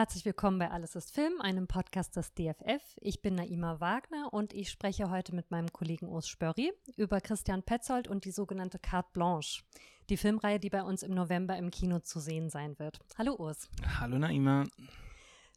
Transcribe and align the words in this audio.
Herzlich 0.00 0.24
willkommen 0.24 0.58
bei 0.58 0.70
Alles 0.70 0.96
ist 0.96 1.14
Film, 1.14 1.42
einem 1.42 1.66
Podcast 1.66 2.16
des 2.16 2.32
DFF. 2.32 2.96
Ich 3.02 3.20
bin 3.20 3.34
Naima 3.34 3.80
Wagner 3.80 4.32
und 4.32 4.54
ich 4.54 4.70
spreche 4.70 5.10
heute 5.10 5.34
mit 5.34 5.50
meinem 5.50 5.70
Kollegen 5.74 6.08
Urs 6.08 6.26
Spörri 6.26 6.72
über 6.96 7.20
Christian 7.20 7.62
Petzold 7.62 8.08
und 8.08 8.24
die 8.24 8.30
sogenannte 8.30 8.78
Carte 8.78 9.10
Blanche, 9.12 9.62
die 10.08 10.16
Filmreihe, 10.16 10.58
die 10.58 10.70
bei 10.70 10.82
uns 10.82 11.02
im 11.02 11.12
November 11.12 11.58
im 11.58 11.70
Kino 11.70 11.98
zu 11.98 12.18
sehen 12.18 12.48
sein 12.48 12.78
wird. 12.78 12.98
Hallo 13.18 13.34
Urs. 13.34 13.68
Hallo 13.98 14.18
Naima. 14.18 14.64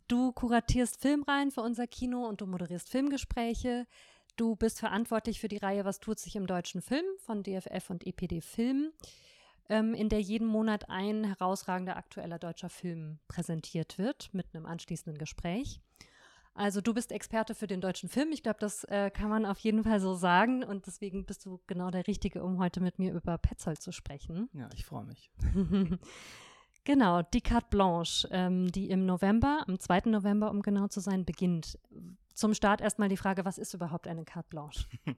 Du 0.10 0.34
kuratierst 0.34 1.00
Filmreihen 1.00 1.50
für 1.50 1.62
unser 1.62 1.87
Kino 1.87 2.28
und 2.28 2.42
du 2.42 2.46
moderierst 2.46 2.89
Filmgespräche. 2.89 3.87
Du 4.36 4.57
bist 4.57 4.78
verantwortlich 4.78 5.39
für 5.39 5.48
die 5.48 5.56
Reihe 5.56 5.86
Was 5.86 6.01
tut 6.01 6.20
sich 6.20 6.36
im 6.36 6.48
deutschen 6.48 6.82
Film 6.82 7.06
von 7.20 7.43
DFF 7.43 7.89
und 7.89 8.06
EPD 8.06 8.42
Film 8.42 8.92
ähm, 9.69 9.93
in 9.93 10.09
der 10.09 10.21
jeden 10.21 10.47
Monat 10.47 10.89
ein 10.89 11.23
herausragender 11.23 11.97
aktueller 11.97 12.39
deutscher 12.39 12.69
Film 12.69 13.19
präsentiert 13.27 13.97
wird 13.97 14.33
mit 14.33 14.53
einem 14.53 14.65
anschließenden 14.65 15.17
Gespräch. 15.17 15.81
Also 16.55 16.81
du 16.81 16.93
bist 16.93 17.11
Experte 17.11 17.55
für 17.55 17.65
den 17.65 17.81
deutschen 17.81 18.09
Film. 18.09 18.31
Ich 18.31 18.43
glaube, 18.43 18.59
das 18.59 18.83
äh, 18.86 19.09
kann 19.09 19.29
man 19.29 19.45
auf 19.45 19.57
jeden 19.59 19.83
Fall 19.83 19.99
so 19.99 20.13
sagen. 20.13 20.63
Und 20.63 20.86
deswegen 20.86 21.25
bist 21.25 21.45
du 21.45 21.59
genau 21.65 21.89
der 21.89 22.07
Richtige, 22.07 22.43
um 22.43 22.59
heute 22.59 22.79
mit 22.79 22.99
mir 22.99 23.13
über 23.13 23.37
Petzold 23.39 23.81
zu 23.81 23.91
sprechen. 23.91 24.49
Ja, 24.53 24.69
ich 24.75 24.86
freue 24.86 25.05
mich. 25.05 25.31
genau, 26.83 27.23
die 27.23 27.41
Carte 27.41 27.67
Blanche, 27.71 28.27
ähm, 28.31 28.71
die 28.71 28.91
im 28.91 29.05
November, 29.05 29.64
am 29.67 29.79
2. 29.79 30.11
November, 30.11 30.51
um 30.51 30.61
genau 30.61 30.87
zu 30.87 31.00
sein, 31.00 31.25
beginnt 31.25 31.79
zum 32.34 32.53
Start 32.53 32.81
erstmal 32.81 33.09
die 33.09 33.17
Frage, 33.17 33.45
was 33.45 33.58
ist 33.58 33.73
überhaupt 33.73 34.08
eine 34.08 34.26
Carte 34.26 34.50
Blanche? 34.50 34.86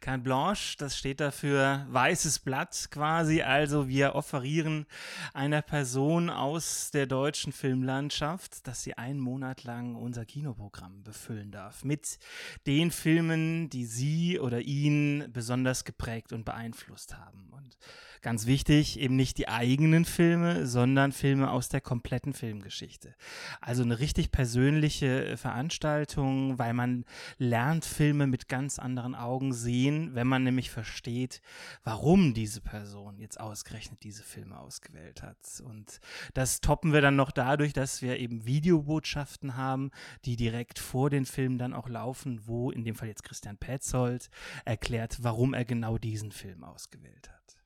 Carte 0.00 0.22
Blanche, 0.22 0.76
das 0.78 0.96
steht 0.96 1.20
dafür 1.20 1.86
weißes 1.88 2.40
Blatt 2.40 2.88
quasi. 2.90 3.42
Also 3.42 3.88
wir 3.88 4.14
offerieren 4.14 4.86
einer 5.32 5.62
Person 5.62 6.30
aus 6.30 6.90
der 6.90 7.06
deutschen 7.06 7.52
Filmlandschaft, 7.52 8.66
dass 8.66 8.82
sie 8.82 8.94
einen 8.94 9.20
Monat 9.20 9.64
lang 9.64 9.94
unser 9.94 10.24
Kinoprogramm 10.24 11.02
befüllen 11.02 11.50
darf. 11.50 11.84
Mit 11.84 12.18
den 12.66 12.90
Filmen, 12.90 13.70
die 13.70 13.86
sie 13.86 14.38
oder 14.38 14.60
ihn 14.60 15.28
besonders 15.32 15.84
geprägt 15.84 16.32
und 16.32 16.44
beeinflusst 16.44 17.16
haben. 17.16 17.50
Und 17.52 17.78
ganz 18.22 18.46
wichtig, 18.46 18.98
eben 18.98 19.16
nicht 19.16 19.38
die 19.38 19.48
eigenen 19.48 20.04
Filme, 20.04 20.66
sondern 20.66 21.12
Filme 21.12 21.50
aus 21.50 21.68
der 21.68 21.80
kompletten 21.80 22.32
Filmgeschichte. 22.32 23.14
Also 23.60 23.82
eine 23.82 23.98
richtig 23.98 24.30
persönliche 24.30 25.36
Veranstaltung, 25.36 26.57
weil 26.58 26.74
man 26.74 27.04
lernt 27.38 27.84
Filme 27.84 28.26
mit 28.26 28.48
ganz 28.48 28.78
anderen 28.78 29.14
Augen 29.14 29.52
sehen, 29.52 30.14
wenn 30.14 30.26
man 30.26 30.44
nämlich 30.44 30.70
versteht, 30.70 31.40
warum 31.84 32.34
diese 32.34 32.60
Person 32.60 33.18
jetzt 33.18 33.40
ausgerechnet 33.40 34.02
diese 34.02 34.22
Filme 34.22 34.58
ausgewählt 34.58 35.22
hat. 35.22 35.62
Und 35.64 36.00
das 36.34 36.60
toppen 36.60 36.92
wir 36.92 37.00
dann 37.00 37.16
noch 37.16 37.30
dadurch, 37.30 37.72
dass 37.72 38.02
wir 38.02 38.18
eben 38.18 38.44
Videobotschaften 38.46 39.56
haben, 39.56 39.90
die 40.24 40.36
direkt 40.36 40.78
vor 40.78 41.10
den 41.10 41.24
Filmen 41.24 41.58
dann 41.58 41.74
auch 41.74 41.88
laufen, 41.88 42.40
wo 42.46 42.70
in 42.70 42.84
dem 42.84 42.94
Fall 42.94 43.08
jetzt 43.08 43.24
Christian 43.24 43.56
Petzold 43.56 44.30
erklärt, 44.64 45.18
warum 45.22 45.54
er 45.54 45.64
genau 45.64 45.98
diesen 45.98 46.32
Film 46.32 46.64
ausgewählt 46.64 47.30
hat. 47.30 47.57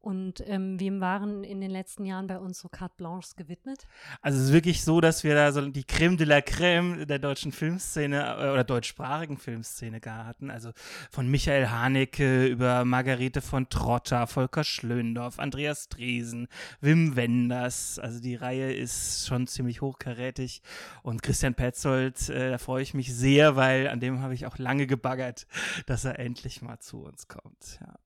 Und 0.00 0.42
ähm, 0.46 0.80
wem 0.80 1.00
waren 1.02 1.44
in 1.44 1.60
den 1.60 1.70
letzten 1.70 2.06
Jahren 2.06 2.26
bei 2.26 2.38
uns 2.38 2.58
so 2.58 2.70
Carte 2.70 2.94
Blanches 2.96 3.36
gewidmet? 3.36 3.86
Also 4.22 4.38
es 4.38 4.46
ist 4.46 4.52
wirklich 4.54 4.82
so, 4.82 5.02
dass 5.02 5.24
wir 5.24 5.34
da 5.34 5.52
so 5.52 5.60
die 5.66 5.84
Creme 5.84 6.16
de 6.16 6.26
la 6.26 6.40
Creme 6.40 7.06
der 7.06 7.18
deutschen 7.18 7.52
Filmszene 7.52 8.18
äh, 8.18 8.50
oder 8.50 8.64
deutschsprachigen 8.64 9.36
Filmszene 9.36 10.00
gar 10.00 10.24
hatten. 10.24 10.50
Also 10.50 10.70
von 11.10 11.30
Michael 11.30 11.68
Haneke 11.68 12.46
über 12.46 12.86
Margarete 12.86 13.42
von 13.42 13.68
Trotter, 13.68 14.26
Volker 14.26 14.64
Schlöndorff, 14.64 15.38
Andreas 15.38 15.90
Dresen, 15.90 16.48
Wim 16.80 17.14
Wenders. 17.16 17.98
Also 17.98 18.20
die 18.20 18.36
Reihe 18.36 18.72
ist 18.72 19.26
schon 19.26 19.46
ziemlich 19.46 19.82
hochkarätig. 19.82 20.62
Und 21.02 21.22
Christian 21.22 21.54
Petzold, 21.54 22.30
äh, 22.30 22.52
da 22.52 22.56
freue 22.56 22.82
ich 22.82 22.94
mich 22.94 23.14
sehr, 23.14 23.54
weil 23.56 23.86
an 23.86 24.00
dem 24.00 24.22
habe 24.22 24.32
ich 24.32 24.46
auch 24.46 24.56
lange 24.56 24.86
gebaggert, 24.86 25.46
dass 25.84 26.06
er 26.06 26.18
endlich 26.18 26.62
mal 26.62 26.78
zu 26.78 27.02
uns 27.02 27.28
kommt. 27.28 27.78
Ja. 27.82 27.98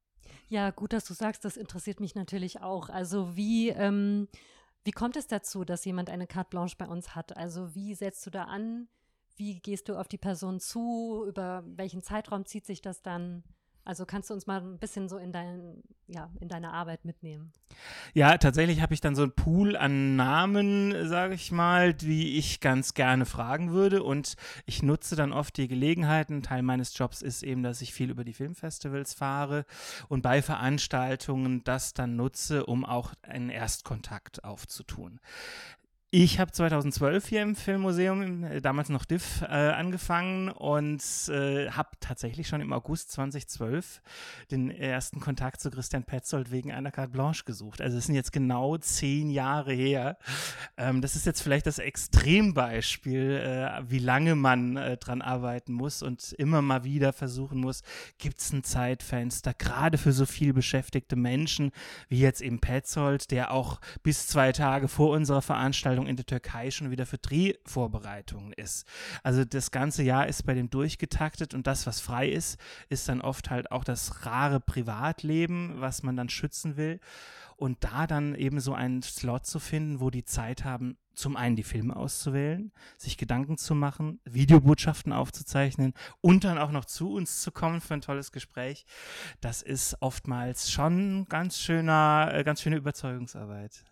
Ja, 0.54 0.70
gut, 0.70 0.92
dass 0.92 1.04
du 1.04 1.15
sagst, 1.15 1.44
das 1.44 1.56
interessiert 1.56 1.98
mich 1.98 2.15
natürlich 2.15 2.60
auch. 2.60 2.88
Also 2.88 3.34
wie, 3.34 3.70
ähm, 3.70 4.28
wie 4.84 4.92
kommt 4.92 5.16
es 5.16 5.26
dazu, 5.26 5.65
dass 5.65 5.84
jemand 5.84 6.10
eine 6.10 6.28
Carte 6.28 6.50
Blanche 6.50 6.76
bei 6.78 6.87
uns 6.87 7.16
hat? 7.16 7.37
Also 7.37 7.75
wie 7.75 7.92
setzt 7.97 8.25
du 8.25 8.31
da 8.31 8.44
an? 8.44 8.87
Wie 9.34 9.59
gehst 9.59 9.88
du 9.88 9.97
auf 9.98 10.06
die 10.06 10.16
Person 10.16 10.60
zu? 10.60 11.25
Über 11.26 11.64
welchen 11.66 12.04
Zeitraum 12.04 12.47
zieht 12.47 12.66
sich 12.66 12.81
das 12.81 13.03
dann? 13.03 13.43
Also 13.84 14.06
kannst 14.06 14.30
du 14.30 14.34
uns 14.34 14.46
mal 14.46 14.60
ein 14.60 14.78
bisschen 14.78 15.08
so 15.08 15.18
in, 15.18 15.30
dein, 15.30 15.82
ja, 16.06 16.30
in 16.40 16.48
deine 16.48 16.72
Arbeit 16.72 17.04
mitnehmen? 17.04 17.52
Ja, 18.14 18.38
tatsächlich 18.38 18.80
habe 18.80 18.94
ich 18.94 19.00
dann 19.00 19.14
so 19.14 19.22
einen 19.22 19.32
Pool 19.32 19.76
an 19.76 20.16
Namen, 20.16 21.06
sage 21.06 21.34
ich 21.34 21.52
mal, 21.52 21.92
die 21.92 22.38
ich 22.38 22.60
ganz 22.60 22.94
gerne 22.94 23.26
fragen 23.26 23.72
würde. 23.72 24.02
Und 24.02 24.36
ich 24.64 24.82
nutze 24.82 25.16
dann 25.16 25.32
oft 25.32 25.56
die 25.58 25.68
Gelegenheiten. 25.68 26.42
Teil 26.42 26.62
meines 26.62 26.96
Jobs 26.96 27.20
ist 27.20 27.42
eben, 27.42 27.62
dass 27.62 27.82
ich 27.82 27.92
viel 27.92 28.10
über 28.10 28.24
die 28.24 28.32
Filmfestivals 28.32 29.12
fahre 29.12 29.66
und 30.08 30.22
bei 30.22 30.40
Veranstaltungen 30.40 31.62
das 31.64 31.92
dann 31.92 32.16
nutze, 32.16 32.64
um 32.64 32.86
auch 32.86 33.12
einen 33.22 33.50
Erstkontakt 33.50 34.44
aufzutun. 34.44 35.20
Ich 36.16 36.38
habe 36.38 36.52
2012 36.52 37.26
hier 37.26 37.42
im 37.42 37.56
Filmmuseum, 37.56 38.44
äh, 38.44 38.60
damals 38.60 38.88
noch 38.88 39.04
DIF, 39.04 39.42
äh, 39.42 39.47
angefangen 39.47 40.48
und 40.48 41.02
äh, 41.28 41.69
habe 41.70 41.88
tatsächlich 41.98 42.47
schon 42.47 42.60
im 42.60 42.72
August 42.72 43.10
2012 43.10 44.00
den 44.48 44.70
ersten 44.70 45.19
Kontakt 45.19 45.60
zu 45.60 45.72
Christian 45.72 46.04
Petzold 46.04 46.52
wegen 46.52 46.70
einer 46.70 46.92
Carte 46.92 47.10
Blanche 47.10 47.42
gesucht. 47.42 47.80
Also 47.80 47.98
es 47.98 48.06
sind 48.06 48.14
jetzt 48.14 48.30
genau 48.30 48.76
zehn 48.76 49.28
Jahre 49.28 49.72
her. 49.72 50.16
Ähm, 50.76 51.00
das 51.00 51.16
ist 51.16 51.26
jetzt 51.26 51.42
vielleicht 51.42 51.66
das 51.66 51.80
Extrembeispiel, 51.80 53.32
äh, 53.32 53.82
wie 53.91 53.98
lange 53.98 54.36
man 54.36 54.76
äh, 54.76 54.96
dran 54.96 55.20
arbeiten 55.20 55.72
muss 55.72 56.00
und 56.00 56.32
immer 56.34 56.62
mal 56.62 56.84
wieder 56.84 57.12
versuchen 57.12 57.58
muss, 57.58 57.82
gibt 58.19 58.38
es 58.38 58.52
ein 58.52 58.62
Zeitfenster, 58.62 59.52
gerade 59.52 59.98
für 59.98 60.12
so 60.12 60.26
viel 60.26 60.52
beschäftigte 60.52 61.16
Menschen 61.16 61.72
wie 62.08 62.20
jetzt 62.20 62.41
eben 62.41 62.60
Petzold, 62.60 63.32
der 63.32 63.50
auch 63.50 63.81
bis 64.04 64.28
zwei 64.28 64.52
Tage 64.52 64.86
vor 64.86 65.10
unserer 65.10 65.42
Veranstaltung 65.42 66.03
Vorbereitung 66.04 66.06
in 66.06 66.16
der 66.16 66.26
Türkei 66.26 66.70
schon 66.70 66.91
wieder 66.91 67.06
für 67.06 67.19
Drehvorbereitungen 67.19 68.53
ist. 68.53 68.87
Also 69.22 69.44
das 69.44 69.70
ganze 69.70 70.03
Jahr 70.03 70.26
ist 70.26 70.44
bei 70.44 70.54
dem 70.54 70.70
durchgetaktet 70.70 71.54
und 71.54 71.66
das, 71.66 71.87
was 71.87 72.00
frei 72.00 72.28
ist, 72.28 72.59
ist 72.88 73.09
dann 73.09 73.20
oft 73.20 73.50
halt 73.50 73.70
auch 73.70 73.84
das 73.84 74.26
rare 74.26 74.60
Privatleben, 74.60 75.81
was 75.81 76.03
man 76.03 76.16
dann 76.16 76.28
schützen 76.28 76.76
will. 76.76 77.00
Und 77.56 77.84
da 77.84 78.06
dann 78.06 78.34
eben 78.34 78.60
so 78.60 78.75
einen 78.75 79.03
Slot 79.03 79.47
zu 79.47 79.60
finden, 79.60 80.00
wo 80.00 80.10
die 80.10 80.25
Zeit 80.25 80.64
haben, 80.64 80.97
zum 81.14 81.37
einen 81.37 81.54
die 81.54 81.62
Filme 81.62 81.94
auszuwählen, 81.94 82.72
sich 82.98 83.16
Gedanken 83.16 83.56
zu 83.56 83.76
machen, 83.76 84.19
Videobotschaften 84.25 85.12
aufzuzeichnen 85.12 85.94
und 86.20 86.43
dann 86.43 86.59
auch 86.59 86.72
noch 86.72 86.84
zu 86.84 87.12
uns 87.12 87.43
zu 87.43 87.53
kommen 87.53 87.81
für 87.81 87.94
ein 87.94 88.00
tolles 88.00 88.32
Gespräch, 88.32 88.84
das 89.41 89.62
ist 89.62 89.97
oftmals 90.00 90.72
schon 90.72 91.26
ganz 91.28 91.60
schöner, 91.60 92.32
äh, 92.34 92.43
ganz 92.43 92.60
schöne 92.60 92.76
Überzeugungsarbeit. 92.76 93.84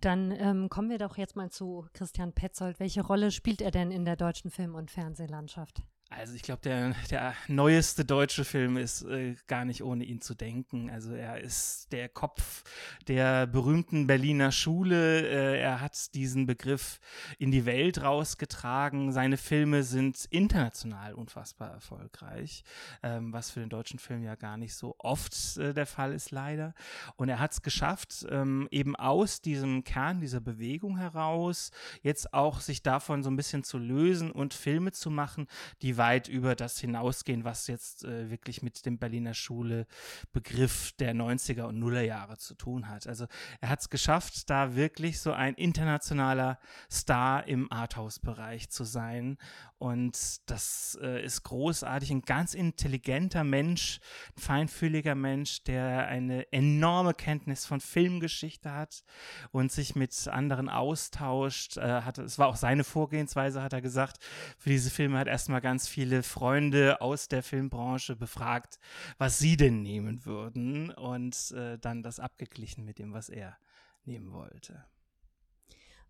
Dann 0.00 0.30
ähm, 0.30 0.68
kommen 0.70 0.88
wir 0.88 0.98
doch 0.98 1.18
jetzt 1.18 1.36
mal 1.36 1.50
zu 1.50 1.86
Christian 1.92 2.32
Petzold. 2.32 2.80
Welche 2.80 3.02
Rolle 3.02 3.30
spielt 3.30 3.60
er 3.60 3.70
denn 3.70 3.90
in 3.90 4.04
der 4.04 4.16
deutschen 4.16 4.50
Film- 4.50 4.74
und 4.74 4.90
Fernsehlandschaft? 4.90 5.82
Also 6.12 6.34
ich 6.34 6.42
glaube, 6.42 6.60
der, 6.62 6.92
der 7.08 7.34
neueste 7.46 8.04
deutsche 8.04 8.44
Film 8.44 8.76
ist 8.76 9.02
äh, 9.02 9.36
gar 9.46 9.64
nicht 9.64 9.84
ohne 9.84 10.02
ihn 10.02 10.20
zu 10.20 10.34
denken. 10.34 10.90
Also 10.90 11.12
er 11.14 11.40
ist 11.40 11.92
der 11.92 12.08
Kopf 12.08 12.64
der 13.06 13.46
berühmten 13.46 14.08
Berliner 14.08 14.50
Schule. 14.50 15.20
Äh, 15.22 15.60
er 15.60 15.80
hat 15.80 16.12
diesen 16.14 16.46
Begriff 16.46 16.98
in 17.38 17.52
die 17.52 17.64
Welt 17.64 18.02
rausgetragen. 18.02 19.12
Seine 19.12 19.36
Filme 19.36 19.84
sind 19.84 20.24
international 20.30 21.14
unfassbar 21.14 21.70
erfolgreich, 21.70 22.64
ähm, 23.04 23.32
was 23.32 23.52
für 23.52 23.60
den 23.60 23.68
deutschen 23.68 24.00
Film 24.00 24.24
ja 24.24 24.34
gar 24.34 24.56
nicht 24.56 24.74
so 24.74 24.96
oft 24.98 25.58
äh, 25.58 25.72
der 25.72 25.86
Fall 25.86 26.12
ist, 26.12 26.32
leider. 26.32 26.74
Und 27.14 27.28
er 27.28 27.38
hat 27.38 27.52
es 27.52 27.62
geschafft, 27.62 28.26
ähm, 28.28 28.66
eben 28.72 28.96
aus 28.96 29.42
diesem 29.42 29.84
Kern 29.84 30.20
dieser 30.20 30.40
Bewegung 30.40 30.98
heraus 30.98 31.70
jetzt 32.02 32.34
auch 32.34 32.58
sich 32.58 32.82
davon 32.82 33.22
so 33.22 33.30
ein 33.30 33.36
bisschen 33.36 33.62
zu 33.62 33.78
lösen 33.78 34.32
und 34.32 34.54
Filme 34.54 34.90
zu 34.90 35.08
machen, 35.08 35.46
die 35.82 35.99
weit 36.00 36.28
über 36.28 36.56
das 36.56 36.80
hinausgehen, 36.80 37.44
was 37.44 37.66
jetzt 37.66 38.04
äh, 38.04 38.30
wirklich 38.30 38.62
mit 38.62 38.86
dem 38.86 38.96
Berliner 38.98 39.34
Schule 39.34 39.86
Begriff 40.32 40.92
der 40.98 41.14
90er 41.14 41.64
und 41.64 41.78
Nuller 41.78 42.00
Jahre 42.00 42.38
zu 42.38 42.54
tun 42.54 42.88
hat. 42.88 43.06
Also 43.06 43.26
er 43.60 43.68
hat 43.68 43.80
es 43.80 43.90
geschafft, 43.90 44.48
da 44.48 44.74
wirklich 44.74 45.20
so 45.20 45.32
ein 45.32 45.54
internationaler 45.54 46.58
Star 46.90 47.46
im 47.46 47.70
Arthouse-Bereich 47.70 48.70
zu 48.70 48.84
sein. 48.84 49.36
Und 49.76 50.50
das 50.50 50.98
äh, 51.02 51.22
ist 51.22 51.42
großartig. 51.42 52.10
Ein 52.10 52.22
ganz 52.22 52.54
intelligenter 52.54 53.44
Mensch, 53.44 54.00
ein 54.36 54.40
feinfühliger 54.40 55.14
Mensch, 55.14 55.64
der 55.64 56.06
eine 56.06 56.50
enorme 56.50 57.12
Kenntnis 57.12 57.66
von 57.66 57.80
Filmgeschichte 57.80 58.72
hat 58.72 59.04
und 59.52 59.70
sich 59.70 59.94
mit 59.94 60.28
anderen 60.28 60.70
austauscht. 60.70 61.76
Äh, 61.76 62.02
hat, 62.02 62.16
es 62.18 62.38
war 62.38 62.48
auch 62.48 62.56
seine 62.56 62.84
Vorgehensweise, 62.84 63.62
hat 63.62 63.74
er 63.74 63.82
gesagt. 63.82 64.18
Für 64.58 64.70
diese 64.70 64.90
Filme 64.90 65.18
hat 65.18 65.28
erstmal 65.28 65.60
ganz 65.60 65.89
viele 65.90 66.22
Freunde 66.22 67.00
aus 67.00 67.28
der 67.28 67.42
Filmbranche 67.42 68.16
befragt, 68.16 68.78
was 69.18 69.38
sie 69.38 69.56
denn 69.56 69.82
nehmen 69.82 70.24
würden 70.24 70.90
und 70.90 71.50
äh, 71.52 71.78
dann 71.78 72.02
das 72.02 72.20
abgeglichen 72.20 72.84
mit 72.84 72.98
dem, 72.98 73.12
was 73.12 73.28
er 73.28 73.58
nehmen 74.04 74.32
wollte. 74.32 74.84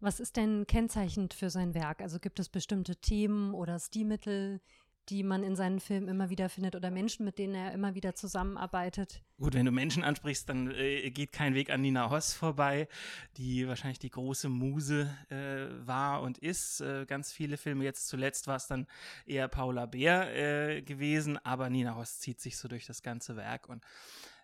Was 0.00 0.18
ist 0.18 0.36
denn 0.36 0.66
kennzeichnend 0.66 1.34
für 1.34 1.50
sein 1.50 1.74
Werk? 1.74 2.00
Also 2.00 2.18
gibt 2.20 2.40
es 2.40 2.48
bestimmte 2.48 2.96
Themen 2.96 3.52
oder 3.52 3.78
Stilmittel, 3.78 4.60
die 5.10 5.22
man 5.22 5.42
in 5.42 5.56
seinen 5.56 5.80
Filmen 5.80 6.08
immer 6.08 6.30
wieder 6.30 6.48
findet 6.48 6.76
oder 6.76 6.90
Menschen, 6.90 7.24
mit 7.24 7.38
denen 7.38 7.54
er 7.54 7.72
immer 7.72 7.94
wieder 7.94 8.14
zusammenarbeitet. 8.14 9.22
Gut, 9.38 9.54
wenn 9.54 9.66
du 9.66 9.72
Menschen 9.72 10.04
ansprichst, 10.04 10.48
dann 10.48 10.70
äh, 10.70 11.10
geht 11.10 11.32
kein 11.32 11.54
Weg 11.54 11.70
an 11.70 11.80
Nina 11.80 12.10
Hoss 12.10 12.32
vorbei, 12.32 12.88
die 13.36 13.66
wahrscheinlich 13.66 13.98
die 13.98 14.10
große 14.10 14.48
Muse 14.48 15.14
äh, 15.30 15.86
war 15.86 16.22
und 16.22 16.38
ist. 16.38 16.80
Äh, 16.80 17.06
ganz 17.06 17.32
viele 17.32 17.56
Filme, 17.56 17.84
jetzt 17.84 18.08
zuletzt 18.08 18.46
war 18.46 18.56
es 18.56 18.66
dann 18.66 18.86
eher 19.26 19.48
Paula 19.48 19.86
Bär 19.86 20.34
äh, 20.34 20.82
gewesen, 20.82 21.38
aber 21.44 21.70
Nina 21.70 21.96
Hoss 21.96 22.20
zieht 22.20 22.40
sich 22.40 22.56
so 22.56 22.68
durch 22.68 22.86
das 22.86 23.02
ganze 23.02 23.34
Werk 23.36 23.68
und 23.68 23.84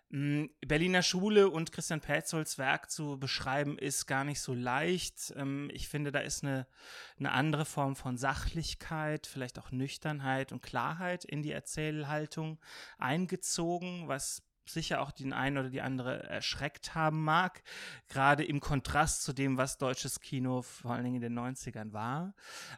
Berliner 0.09 1.03
Schule 1.03 1.49
und 1.49 1.73
Christian 1.73 1.99
Petzolds 1.99 2.57
Werk 2.57 2.89
zu 2.89 3.19
beschreiben, 3.19 3.77
ist 3.77 4.05
gar 4.05 4.23
nicht 4.23 4.39
so 4.39 4.53
leicht. 4.53 5.33
Ähm, 5.35 5.69
ich 5.73 5.89
finde, 5.89 6.11
da 6.11 6.19
ist 6.19 6.43
eine, 6.43 6.65
eine 7.19 7.31
andere 7.33 7.65
Form 7.65 7.95
von 7.95 8.17
Sachlichkeit, 8.17 9.27
vielleicht 9.27 9.59
auch 9.59 9.71
Nüchternheit 9.71 10.53
und 10.53 10.61
Klarheit 10.61 11.25
in 11.25 11.41
die 11.41 11.51
Erzählhaltung 11.51 12.57
eingezogen, 12.97 14.07
was 14.07 14.43
sicher 14.69 15.01
auch 15.01 15.11
den 15.11 15.33
einen 15.33 15.57
oder 15.57 15.69
die 15.69 15.81
andere 15.81 16.23
erschreckt 16.23 16.95
haben 16.95 17.23
mag, 17.23 17.63
gerade 18.07 18.43
im 18.43 18.59
Kontrast 18.59 19.23
zu 19.23 19.33
dem, 19.33 19.57
was 19.57 19.77
deutsches 19.77 20.19
Kino 20.19 20.61
vor 20.61 20.91
allen 20.91 21.03
Dingen 21.03 21.21
in 21.21 21.33
den 21.33 21.39
90ern 21.39 21.93
war. 21.93 22.33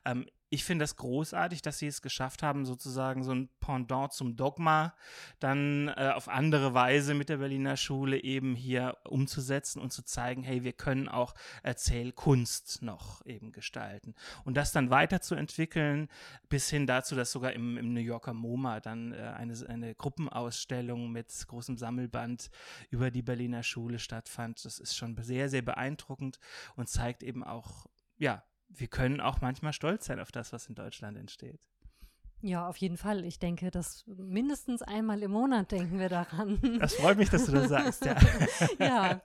Ähm, 0.06 0.28
ich 0.51 0.63
finde 0.63 0.84
das 0.84 0.96
großartig, 0.96 1.62
dass 1.62 1.78
sie 1.78 1.88
es 1.88 2.01
geschafft 2.01 2.42
haben, 2.42 2.66
sozusagen 2.66 3.24
so 3.24 3.31
ein 3.31 3.50
Pendant 3.60 4.13
zum 4.13 4.36
Dogma 4.36 4.96
dann 5.40 5.90
äh, 5.90 6.12
auf 6.16 6.28
andere 6.28 6.74
Weise 6.74 7.13
mit 7.13 7.30
der 7.30 7.38
Berliner 7.38 7.78
Schule 7.78 8.24
eben 8.24 8.56
hier 8.56 8.98
umzusetzen 9.04 9.80
und 9.80 9.94
zu 9.94 10.04
zeigen, 10.04 10.44
hey, 10.44 10.63
wir 10.63 10.74
können 10.74 11.07
auch 11.07 11.36
Erzählkunst 11.62 12.81
noch 12.81 13.24
eben 13.25 13.51
gestalten. 13.51 14.16
Und 14.44 14.57
das 14.57 14.72
dann 14.72 14.90
weiterzuentwickeln, 14.90 16.10
bis 16.50 16.69
hin 16.69 16.88
dazu, 16.88 17.16
dass 17.16 17.31
sogar 17.31 17.54
im, 17.54 17.78
im 17.78 17.94
New 17.94 18.01
Yorker 18.01 18.34
MoMA 18.34 18.80
dann 18.80 19.13
äh, 19.13 19.18
eine, 19.18 19.54
eine 19.68 19.94
Gruppenausstellung 19.94 21.12
mit 21.12 21.30
großem 21.48 21.78
Sammelband 21.78 22.50
über 22.90 23.12
die 23.12 23.22
Berliner 23.22 23.62
Schule 23.62 24.00
stattfand. 24.00 24.66
Das 24.66 24.80
ist 24.80 24.96
schon 24.96 25.16
sehr, 25.22 25.48
sehr 25.50 25.62
beeindruckend 25.62 26.40
und 26.75 26.90
zeigt 26.90 27.22
eben 27.22 27.44
auch, 27.44 27.86
ja, 28.18 28.44
wir 28.69 28.88
können 28.88 29.19
auch 29.19 29.42
manchmal 29.42 29.74
stolz 29.74 30.06
sein 30.06 30.19
auf 30.19 30.31
das, 30.31 30.54
was 30.54 30.68
in 30.68 30.75
Deutschland 30.75 31.18
entsteht. 31.18 31.60
Ja, 32.42 32.69
auf 32.69 32.77
jeden 32.77 32.95
Fall. 32.95 33.25
Ich 33.25 33.38
denke, 33.38 33.69
dass 33.69 34.06
mindestens 34.07 34.81
einmal 34.81 35.21
im 35.24 35.31
Monat 35.31 35.74
denken 35.74 36.00
wir 36.00 36.07
daran. 36.07 36.57
Das 36.80 36.95
freut 36.95 37.18
mich, 37.18 37.30
dass 37.30 37.45
du 37.48 37.51
das 37.51 37.68
sagst, 37.68 38.06
ja. 38.06 38.16
ja. 38.80 39.21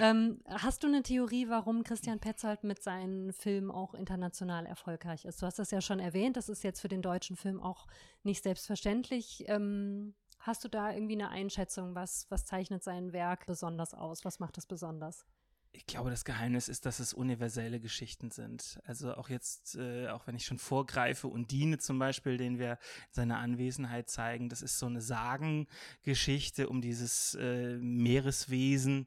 Ähm, 0.00 0.40
hast 0.48 0.84
du 0.84 0.86
eine 0.86 1.02
Theorie, 1.02 1.48
warum 1.48 1.82
Christian 1.82 2.20
Petzold 2.20 2.62
mit 2.62 2.80
seinen 2.84 3.32
Filmen 3.32 3.72
auch 3.72 3.94
international 3.94 4.64
erfolgreich 4.64 5.24
ist? 5.24 5.42
Du 5.42 5.46
hast 5.46 5.58
das 5.58 5.72
ja 5.72 5.80
schon 5.80 5.98
erwähnt, 5.98 6.36
das 6.36 6.48
ist 6.48 6.62
jetzt 6.62 6.80
für 6.80 6.88
den 6.88 7.02
deutschen 7.02 7.34
Film 7.34 7.60
auch 7.60 7.88
nicht 8.22 8.44
selbstverständlich. 8.44 9.44
Ähm, 9.48 10.14
hast 10.38 10.62
du 10.62 10.68
da 10.68 10.92
irgendwie 10.92 11.14
eine 11.14 11.30
Einschätzung, 11.30 11.96
was, 11.96 12.26
was 12.30 12.44
zeichnet 12.44 12.84
sein 12.84 13.12
Werk 13.12 13.46
besonders 13.46 13.92
aus? 13.92 14.24
Was 14.24 14.38
macht 14.38 14.56
es 14.56 14.66
besonders? 14.66 15.26
Ich 15.72 15.86
glaube, 15.86 16.10
das 16.10 16.24
Geheimnis 16.24 16.68
ist, 16.68 16.86
dass 16.86 17.00
es 17.00 17.12
universelle 17.12 17.80
Geschichten 17.80 18.30
sind. 18.30 18.80
Also 18.84 19.14
auch 19.14 19.28
jetzt, 19.28 19.76
äh, 19.76 20.08
auch 20.08 20.26
wenn 20.26 20.34
ich 20.34 20.44
schon 20.44 20.58
vorgreife, 20.58 21.28
Undine 21.28 21.78
zum 21.78 21.98
Beispiel, 21.98 22.36
den 22.36 22.58
wir 22.58 22.72
in 22.72 23.12
seiner 23.12 23.38
Anwesenheit 23.38 24.08
zeigen, 24.08 24.48
das 24.48 24.62
ist 24.62 24.78
so 24.78 24.86
eine 24.86 25.02
Sagengeschichte 25.02 26.68
um 26.68 26.80
dieses 26.80 27.34
äh, 27.34 27.76
Meereswesen 27.76 29.06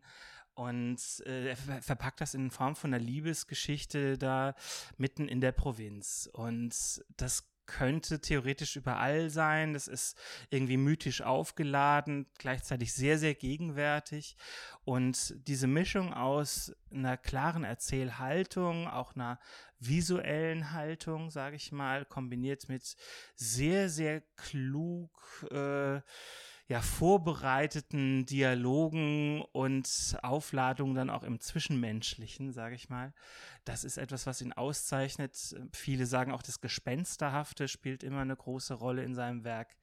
und 0.60 1.00
äh, 1.26 1.52
er 1.52 1.56
verpackt 1.56 2.20
das 2.20 2.34
in 2.34 2.52
Form 2.52 2.76
von 2.76 2.94
einer 2.94 3.02
Liebesgeschichte 3.02 4.18
da 4.18 4.56
mitten 4.98 5.30
in 5.30 5.40
der 5.40 5.54
Provinz. 5.54 6.30
Und 6.34 6.76
das 7.16 7.49
könnte 7.70 8.20
theoretisch 8.20 8.76
überall 8.76 9.30
sein. 9.30 9.74
Das 9.74 9.88
ist 9.88 10.18
irgendwie 10.50 10.78
mythisch 10.78 11.22
aufgeladen, 11.22 12.26
gleichzeitig 12.38 12.94
sehr, 12.94 13.18
sehr 13.18 13.36
gegenwärtig. 13.36 14.36
Und 14.84 15.36
diese 15.48 15.68
Mischung 15.68 16.14
aus 16.14 16.74
einer 16.92 17.18
klaren 17.18 17.64
Erzählhaltung, 17.64 18.88
auch 18.88 19.16
einer 19.16 19.40
visuellen 19.80 20.72
Haltung, 20.72 21.30
sage 21.30 21.56
ich 21.56 21.72
mal, 21.72 22.06
kombiniert 22.06 22.68
mit 22.70 22.96
sehr, 23.36 23.90
sehr 23.90 24.22
klug 24.36 25.12
äh, 25.52 26.02
ja, 26.70 26.82
vorbereiteten 26.82 28.28
Dialogen 28.28 29.42
und 29.54 30.18
Aufladungen 30.22 30.94
dann 30.94 31.10
auch 31.10 31.24
im 31.24 31.40
Zwischenmenschlichen, 31.40 32.52
sage 32.52 32.76
ich 32.76 32.90
mal. 32.90 33.12
Das 33.66 33.84
ist 33.84 33.98
etwas, 33.98 34.28
was 34.28 34.40
ihn 34.40 34.54
auszeichnet. 34.54 35.36
Viele 35.74 36.06
sagen 36.06 36.32
auch, 36.32 36.44
das 36.44 36.62
Gespensterhafte 36.62 37.68
spielt 37.68 38.04
immer 38.04 38.22
eine 38.22 38.36
große 38.36 38.76
Rolle 38.76 39.04
in 39.04 39.16
seinem 39.16 39.44
Werk. 39.44 39.76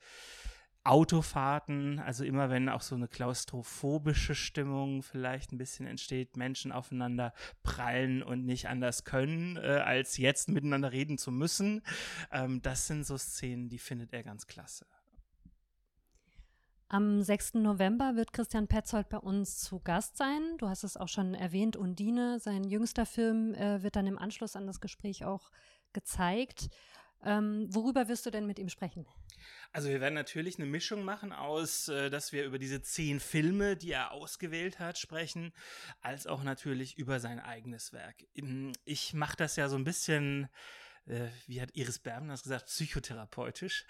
Autofahrten, 0.84 1.98
also 1.98 2.22
immer 2.22 2.50
wenn 2.50 2.68
auch 2.68 2.82
so 2.82 2.94
eine 2.94 3.08
klaustrophobische 3.08 4.36
Stimmung 4.36 5.02
vielleicht 5.02 5.50
ein 5.50 5.58
bisschen 5.58 5.88
entsteht, 5.88 6.36
Menschen 6.36 6.70
aufeinander 6.70 7.34
prallen 7.64 8.22
und 8.22 8.44
nicht 8.44 8.68
anders 8.68 9.02
können, 9.02 9.56
äh, 9.56 9.82
als 9.84 10.18
jetzt 10.18 10.48
miteinander 10.48 10.92
reden 10.92 11.18
zu 11.18 11.32
müssen. 11.32 11.82
Ähm, 12.30 12.62
das 12.62 12.86
sind 12.86 13.04
so 13.04 13.18
Szenen, 13.18 13.68
die 13.68 13.80
findet 13.80 14.12
er 14.12 14.22
ganz 14.22 14.46
klasse. 14.46 14.86
Am 16.88 17.20
6. 17.20 17.54
November 17.54 18.14
wird 18.14 18.32
Christian 18.32 18.68
Petzold 18.68 19.08
bei 19.08 19.18
uns 19.18 19.58
zu 19.58 19.80
Gast 19.80 20.16
sein. 20.16 20.56
Du 20.58 20.68
hast 20.68 20.84
es 20.84 20.96
auch 20.96 21.08
schon 21.08 21.34
erwähnt, 21.34 21.76
Undine, 21.76 22.38
sein 22.38 22.62
jüngster 22.62 23.06
Film, 23.06 23.54
äh, 23.54 23.82
wird 23.82 23.96
dann 23.96 24.06
im 24.06 24.18
Anschluss 24.18 24.54
an 24.54 24.68
das 24.68 24.80
Gespräch 24.80 25.24
auch 25.24 25.50
gezeigt. 25.92 26.68
Ähm, 27.24 27.66
worüber 27.70 28.06
wirst 28.06 28.24
du 28.26 28.30
denn 28.30 28.46
mit 28.46 28.60
ihm 28.60 28.68
sprechen? 28.68 29.04
Also 29.72 29.88
wir 29.88 30.00
werden 30.00 30.14
natürlich 30.14 30.58
eine 30.58 30.66
Mischung 30.66 31.02
machen 31.02 31.32
aus, 31.32 31.88
äh, 31.88 32.08
dass 32.08 32.32
wir 32.32 32.44
über 32.44 32.60
diese 32.60 32.80
zehn 32.82 33.18
Filme, 33.18 33.76
die 33.76 33.90
er 33.90 34.12
ausgewählt 34.12 34.78
hat, 34.78 34.96
sprechen, 34.96 35.52
als 36.02 36.28
auch 36.28 36.44
natürlich 36.44 36.98
über 36.98 37.18
sein 37.18 37.40
eigenes 37.40 37.92
Werk. 37.92 38.24
Ich 38.84 39.12
mache 39.12 39.36
das 39.36 39.56
ja 39.56 39.68
so 39.68 39.76
ein 39.76 39.84
bisschen 39.84 40.48
äh, 41.06 41.28
wie 41.46 41.60
hat 41.60 41.75
Iris 41.75 41.98
Berben 41.98 42.28
das 42.28 42.42
gesagt, 42.42 42.66
psychotherapeutisch. 42.66 43.86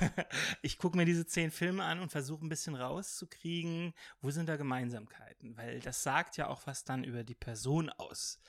ich 0.62 0.78
gucke 0.78 0.96
mir 0.96 1.04
diese 1.04 1.26
zehn 1.26 1.50
Filme 1.50 1.84
an 1.84 2.00
und 2.00 2.10
versuche 2.10 2.44
ein 2.44 2.48
bisschen 2.48 2.74
rauszukriegen, 2.74 3.94
wo 4.20 4.30
sind 4.30 4.48
da 4.48 4.56
Gemeinsamkeiten, 4.56 5.56
weil 5.56 5.80
das 5.80 6.02
sagt 6.02 6.36
ja 6.36 6.46
auch 6.46 6.66
was 6.66 6.84
dann 6.84 7.04
über 7.04 7.24
die 7.24 7.34
Person 7.34 7.90
aus, 7.90 8.40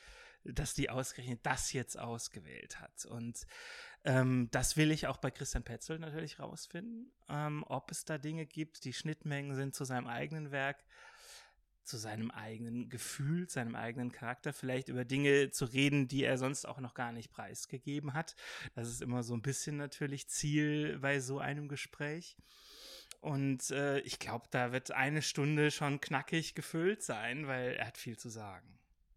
dass 0.44 0.74
die 0.74 0.90
ausgerechnet 0.90 1.40
das 1.44 1.74
jetzt 1.74 1.98
ausgewählt 1.98 2.80
hat. 2.80 3.06
Und 3.06 3.48
ähm, 4.06 4.50
das 4.52 4.78
will 4.78 4.92
ich 4.92 5.08
auch 5.08 5.18
bei 5.18 5.32
Christian 5.32 5.64
Petzold 5.64 6.02
natürlich 6.02 6.40
rausfinden, 6.40 7.12
ähm, 7.30 7.64
ob 7.68 7.90
es 7.90 8.06
da 8.06 8.18
Dinge 8.18 8.46
gibt, 8.46 8.84
die 8.84 8.94
Schnittmengen 8.94 9.56
sind 9.56 9.74
zu 9.76 9.86
seinem 9.86 10.08
eigenen 10.08 10.52
Werk 10.52 10.84
zu 11.84 11.98
seinem 11.98 12.32
eigenen 12.32 12.90
Gefühl, 12.90 13.50
seinem 13.50 13.76
eigenen 13.76 14.12
Charakter, 14.12 14.54
vielleicht 14.54 14.90
über 14.90 15.06
Dinge 15.06 15.52
zu 15.52 15.66
reden, 15.66 16.08
die 16.08 16.24
er 16.24 16.38
sonst 16.38 16.66
auch 16.66 16.80
noch 16.80 16.94
gar 16.94 17.12
nicht 17.12 17.32
preisgegeben 17.32 18.14
hat. 18.14 18.36
Das 18.76 18.88
ist 18.90 19.02
immer 19.02 19.24
so 19.24 19.34
ein 19.36 19.42
bisschen 19.42 19.78
natürlich 19.78 20.28
Ziel 20.28 21.00
bei 21.00 21.20
so 21.20 21.40
einem 21.40 21.68
Gespräch. 21.68 22.38
Und 23.22 23.72
äh, 23.72 24.00
ich 24.00 24.20
glaube, 24.20 24.48
da 24.52 24.72
wird 24.72 24.92
eine 24.92 25.22
Stunde 25.22 25.72
schon 25.72 26.02
knackig 26.02 26.56
gefüllt 26.56 27.04
sein, 27.04 27.48
weil 27.48 27.74
er 27.76 27.88
hat 27.88 27.98
viel 27.98 28.18
zu 28.18 28.30
sagen. 28.30 28.68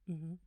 Mhm. 0.06 0.38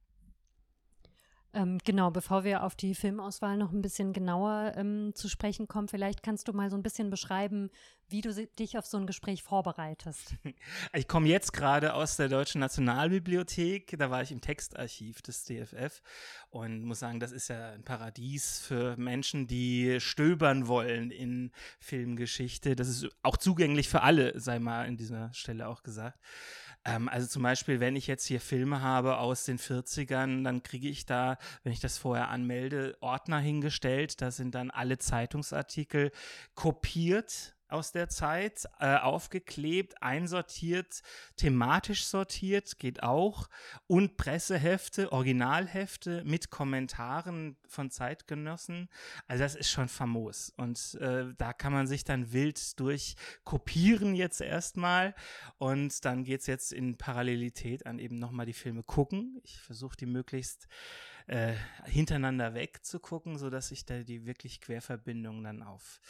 Ähm, 1.52 1.80
genau, 1.84 2.12
bevor 2.12 2.44
wir 2.44 2.64
auf 2.64 2.76
die 2.76 2.94
Filmauswahl 2.94 3.58
noch 3.58 3.72
ein 3.72 3.82
bisschen 3.82 4.14
genauer 4.14 4.74
ähm, 4.76 5.14
zu 5.16 5.28
sprechen 5.28 5.68
kommen, 5.68 5.88
vielleicht 5.88 6.22
kannst 6.22 6.48
du 6.48 6.54
mal 6.54 6.70
so 6.70 6.76
ein 6.76 6.84
bisschen 6.84 7.10
beschreiben, 7.10 7.72
wie 8.08 8.22
du 8.22 8.34
dich 8.60 8.78
auf 8.78 8.86
so 8.86 8.98
ein 8.98 9.08
Gespräch 9.08 9.44
vorbereitest. 9.44 10.36
Ich 10.94 11.08
komme 11.08 11.28
jetzt 11.28 11.54
gerade 11.54 11.94
aus 11.94 12.18
der 12.18 12.30
Deutschen 12.30 12.60
Nationalbibliothek, 12.62 13.96
da 13.98 14.10
war 14.10 14.22
ich 14.22 14.32
im 14.32 14.42
Textarchiv 14.42 15.22
des 15.22 15.46
DFF 15.46 16.02
und 16.50 16.84
muss 16.84 17.00
sagen, 17.00 17.20
das 17.20 17.32
ist 17.32 17.48
ja 17.48 17.72
ein 17.72 17.84
Paradies 17.84 18.60
für 18.60 18.98
Menschen, 18.98 19.48
die 19.48 20.00
stöbern 20.00 20.68
wollen 20.68 21.12
in 21.12 21.52
Filmgeschichte. 21.80 22.76
Das 22.76 22.88
ist 22.88 23.08
auch 23.24 23.38
zugänglich 23.38 23.90
für 23.90 24.02
alle, 24.02 24.40
sei 24.40 24.60
mal 24.60 24.88
in 24.88 24.98
dieser 24.98 25.34
Stelle 25.34 25.68
auch 25.68 25.84
gesagt. 25.84 26.20
Ähm, 26.86 27.10
also 27.10 27.28
zum 27.28 27.44
Beispiel, 27.44 27.80
wenn 27.80 27.96
ich 27.96 28.08
jetzt 28.08 28.26
hier 28.26 28.42
Filme 28.42 28.82
habe 28.82 29.18
aus 29.18 29.46
den 29.46 29.60
40ern, 29.60 30.44
dann 30.44 30.64
kriege 30.64 30.88
ich 30.88 31.06
da, 31.06 31.38
wenn 31.64 31.74
ich 31.74 31.80
das 31.80 31.98
vorher 31.98 32.30
anmelde, 32.30 32.98
Ordner 33.02 33.40
hingestellt. 33.40 34.22
Da 34.22 34.32
sind 34.32 34.56
dann 34.56 34.72
alle 34.72 34.98
Zeitungsartikel 34.98 36.12
kopiert 36.56 37.56
aus 37.70 37.92
der 37.92 38.10
Zeit, 38.10 38.66
äh, 38.80 38.98
aufgeklebt, 38.98 40.02
einsortiert, 40.02 41.02
thematisch 41.38 42.06
sortiert, 42.06 42.80
geht 42.80 43.04
auch. 43.04 43.50
Und 43.88 44.18
Pressehefte, 44.18 45.12
Originalhefte 45.12 46.24
mit 46.26 46.50
Kommentaren 46.50 47.56
von 47.68 47.92
Zeitgenossen. 47.92 48.90
Also 49.28 49.44
das 49.44 49.56
ist 49.56 49.70
schon 49.70 49.88
famos. 49.88 50.54
Und 50.58 50.96
äh, 51.02 51.34
da 51.38 51.54
kann 51.54 51.74
man 51.74 51.88
sich 51.88 52.04
dann 52.04 52.34
wild 52.34 52.80
durchkopieren 52.80 54.16
jetzt 54.16 54.42
erstmal. 54.42 55.16
Und 55.58 56.06
dann 56.06 56.24
geht 56.24 56.42
es 56.42 56.48
jetzt 56.48 56.74
in 56.74 56.98
Parallelität 56.98 57.86
an 57.86 58.00
eben 58.00 58.18
nochmal 58.18 58.46
die 58.46 58.54
Filme 58.54 58.84
gucken. 58.84 59.40
Ich 59.44 59.60
versuche 59.60 59.98
die 59.98 60.06
möglichst 60.06 60.68
äh, 61.30 61.54
hintereinander 61.86 62.56
weg 62.56 62.84
zu 62.84 63.00
gucken, 63.00 63.38
sodass 63.38 63.68
sich 63.68 63.86
da 63.86 64.02
die 64.02 64.26
wirklich 64.26 64.62
Querverbindungen 64.62 65.44
dann 65.44 65.64
auf, 65.64 66.02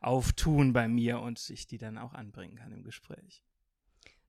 auftun 0.00 0.72
bei 0.72 0.86
mir 0.86 1.20
und 1.20 1.50
ich 1.50 1.66
die 1.66 1.78
dann 1.78 1.98
auch 1.98 2.14
anbringen 2.14 2.56
kann 2.56 2.72
im 2.72 2.84
Gespräch. 2.84 3.42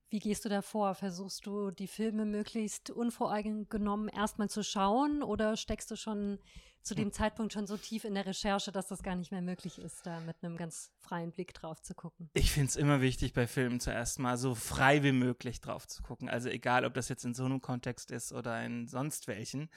Wie 0.08 0.18
gehst 0.18 0.44
du 0.44 0.48
da 0.48 0.60
vor? 0.60 0.96
Versuchst 0.96 1.46
du 1.46 1.70
die 1.70 1.86
Filme 1.86 2.24
möglichst 2.24 2.90
unvoreingenommen 2.90 4.08
erstmal 4.08 4.50
zu 4.50 4.64
schauen 4.64 5.22
oder 5.22 5.56
steckst 5.56 5.88
du 5.92 5.96
schon 5.96 6.40
zu 6.82 6.94
dem 6.94 7.12
Zeitpunkt 7.12 7.52
schon 7.52 7.66
so 7.66 7.76
tief 7.76 8.04
in 8.04 8.14
der 8.14 8.26
Recherche, 8.26 8.72
dass 8.72 8.88
das 8.88 9.02
gar 9.02 9.14
nicht 9.14 9.30
mehr 9.30 9.42
möglich 9.42 9.78
ist, 9.78 10.06
da 10.06 10.20
mit 10.20 10.36
einem 10.42 10.56
ganz 10.56 10.90
freien 10.98 11.32
Blick 11.32 11.52
drauf 11.54 11.82
zu 11.82 11.94
gucken. 11.94 12.30
Ich 12.34 12.52
finde 12.52 12.68
es 12.68 12.76
immer 12.76 13.00
wichtig, 13.00 13.32
bei 13.32 13.46
Filmen 13.46 13.80
zuerst 13.80 14.18
mal 14.18 14.36
so 14.36 14.54
frei 14.54 15.02
wie 15.02 15.12
möglich 15.12 15.60
drauf 15.60 15.86
zu 15.86 16.02
gucken. 16.02 16.28
Also 16.28 16.48
egal, 16.48 16.84
ob 16.84 16.94
das 16.94 17.08
jetzt 17.08 17.24
in 17.24 17.34
so 17.34 17.44
einem 17.44 17.60
Kontext 17.60 18.10
ist 18.10 18.32
oder 18.32 18.62
in 18.64 18.86
sonst 18.88 19.28
welchen. 19.28 19.68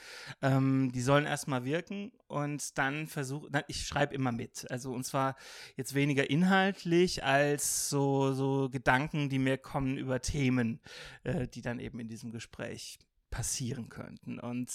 Ähm, 0.41 0.91
die 0.91 1.01
sollen 1.01 1.25
erst 1.25 1.48
mal 1.48 1.65
wirken 1.65 2.12
und 2.27 2.77
dann 2.77 3.07
versuchen, 3.07 3.50
ich 3.67 3.86
schreibe 3.86 4.15
immer 4.15 4.31
mit. 4.31 4.69
Also 4.72 4.93
und 4.93 5.03
zwar 5.03 5.36
jetzt 5.75 5.93
weniger 5.93 6.29
inhaltlich 6.29 7.24
als 7.24 7.89
so, 7.89 8.33
so 8.33 8.69
Gedanken, 8.69 9.29
die 9.29 9.39
mir 9.39 9.57
kommen 9.57 9.98
über 9.98 10.22
Themen, 10.22 10.79
äh, 11.24 11.48
die 11.48 11.62
dann 11.62 11.79
eben 11.79 12.00
in 12.00 12.07
diesem 12.07 12.31
Gespräch 12.31 13.00
passieren 13.33 13.89
könnten. 13.89 14.39
Und 14.39 14.69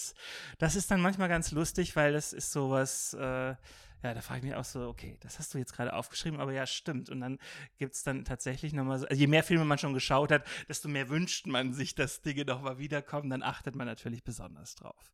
das 0.58 0.74
ist 0.74 0.90
dann 0.90 1.00
manchmal 1.00 1.28
ganz 1.28 1.52
lustig, 1.52 1.94
weil 1.94 2.12
das 2.12 2.32
ist 2.32 2.50
sowas, 2.50 3.14
äh, 3.14 3.54
ja, 4.02 4.14
da 4.14 4.20
frage 4.20 4.40
ich 4.40 4.44
mich 4.46 4.54
auch 4.56 4.64
so, 4.64 4.88
okay, 4.88 5.16
das 5.20 5.38
hast 5.38 5.54
du 5.54 5.58
jetzt 5.58 5.72
gerade 5.72 5.92
aufgeschrieben, 5.92 6.40
aber 6.40 6.52
ja, 6.52 6.66
stimmt. 6.66 7.08
Und 7.08 7.20
dann 7.20 7.38
gibt 7.78 7.94
es 7.94 8.02
dann 8.02 8.24
tatsächlich 8.24 8.72
nochmal 8.72 8.98
so, 8.98 9.06
also 9.06 9.18
je 9.18 9.28
mehr 9.28 9.44
Filme 9.44 9.64
man 9.64 9.78
schon 9.78 9.94
geschaut 9.94 10.32
hat, 10.32 10.44
desto 10.68 10.88
mehr 10.88 11.08
wünscht 11.08 11.46
man 11.46 11.72
sich, 11.72 11.94
dass 11.94 12.20
Dinge 12.20 12.44
nochmal 12.44 12.78
wiederkommen, 12.78 13.30
dann 13.30 13.44
achtet 13.44 13.76
man 13.76 13.86
natürlich 13.86 14.24
besonders 14.24 14.74
drauf. 14.74 15.12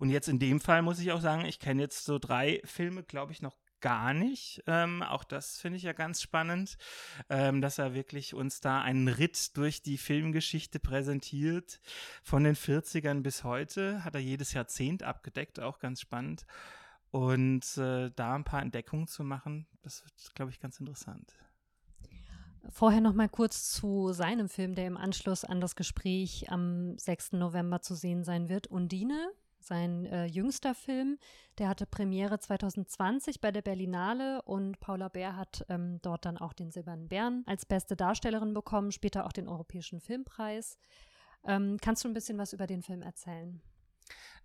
Und 0.00 0.10
jetzt 0.10 0.28
in 0.28 0.40
dem 0.40 0.60
Fall 0.60 0.82
muss 0.82 0.98
ich 0.98 1.12
auch 1.12 1.20
sagen, 1.20 1.44
ich 1.44 1.60
kenne 1.60 1.82
jetzt 1.82 2.04
so 2.04 2.18
drei 2.18 2.60
Filme, 2.64 3.04
glaube 3.04 3.30
ich, 3.30 3.40
noch 3.40 3.56
gar 3.80 4.14
nicht. 4.14 4.62
Ähm, 4.66 5.02
auch 5.02 5.24
das 5.24 5.58
finde 5.58 5.76
ich 5.76 5.82
ja 5.82 5.92
ganz 5.92 6.22
spannend, 6.22 6.76
ähm, 7.28 7.60
dass 7.60 7.78
er 7.78 7.94
wirklich 7.94 8.34
uns 8.34 8.60
da 8.60 8.80
einen 8.80 9.08
Ritt 9.08 9.56
durch 9.56 9.82
die 9.82 9.98
Filmgeschichte 9.98 10.78
präsentiert. 10.78 11.80
Von 12.22 12.44
den 12.44 12.56
40ern 12.56 13.22
bis 13.22 13.44
heute 13.44 14.04
hat 14.04 14.14
er 14.14 14.20
jedes 14.20 14.52
Jahrzehnt 14.52 15.02
abgedeckt, 15.02 15.60
auch 15.60 15.78
ganz 15.78 16.00
spannend. 16.00 16.46
Und 17.10 17.76
äh, 17.76 18.10
da 18.14 18.34
ein 18.34 18.44
paar 18.44 18.62
Entdeckungen 18.62 19.08
zu 19.08 19.24
machen, 19.24 19.66
das 19.82 20.04
wird, 20.04 20.34
glaube 20.34 20.52
ich, 20.52 20.60
ganz 20.60 20.78
interessant. 20.78 21.34
Vorher 22.68 23.00
noch 23.00 23.14
mal 23.14 23.28
kurz 23.28 23.70
zu 23.70 24.12
seinem 24.12 24.48
Film, 24.48 24.74
der 24.74 24.86
im 24.86 24.96
Anschluss 24.96 25.44
an 25.44 25.60
das 25.60 25.76
Gespräch 25.76 26.50
am 26.50 26.96
6. 26.98 27.32
November 27.32 27.80
zu 27.80 27.94
sehen 27.94 28.22
sein 28.22 28.48
wird. 28.48 28.66
Undine, 28.66 29.32
sein 29.62 30.06
äh, 30.06 30.24
jüngster 30.26 30.74
Film. 30.74 31.18
Der 31.58 31.68
hatte 31.68 31.86
Premiere 31.86 32.38
2020 32.38 33.40
bei 33.40 33.52
der 33.52 33.62
Berlinale 33.62 34.42
und 34.42 34.80
Paula 34.80 35.08
Bär 35.08 35.36
hat 35.36 35.64
ähm, 35.68 35.98
dort 36.02 36.24
dann 36.24 36.38
auch 36.38 36.52
den 36.52 36.70
Silbernen 36.70 37.08
Bären 37.08 37.44
als 37.46 37.66
beste 37.66 37.96
Darstellerin 37.96 38.54
bekommen, 38.54 38.92
später 38.92 39.26
auch 39.26 39.32
den 39.32 39.48
Europäischen 39.48 40.00
Filmpreis. 40.00 40.78
Ähm, 41.44 41.78
kannst 41.80 42.04
du 42.04 42.08
ein 42.08 42.14
bisschen 42.14 42.38
was 42.38 42.52
über 42.52 42.66
den 42.66 42.82
Film 42.82 43.02
erzählen? 43.02 43.60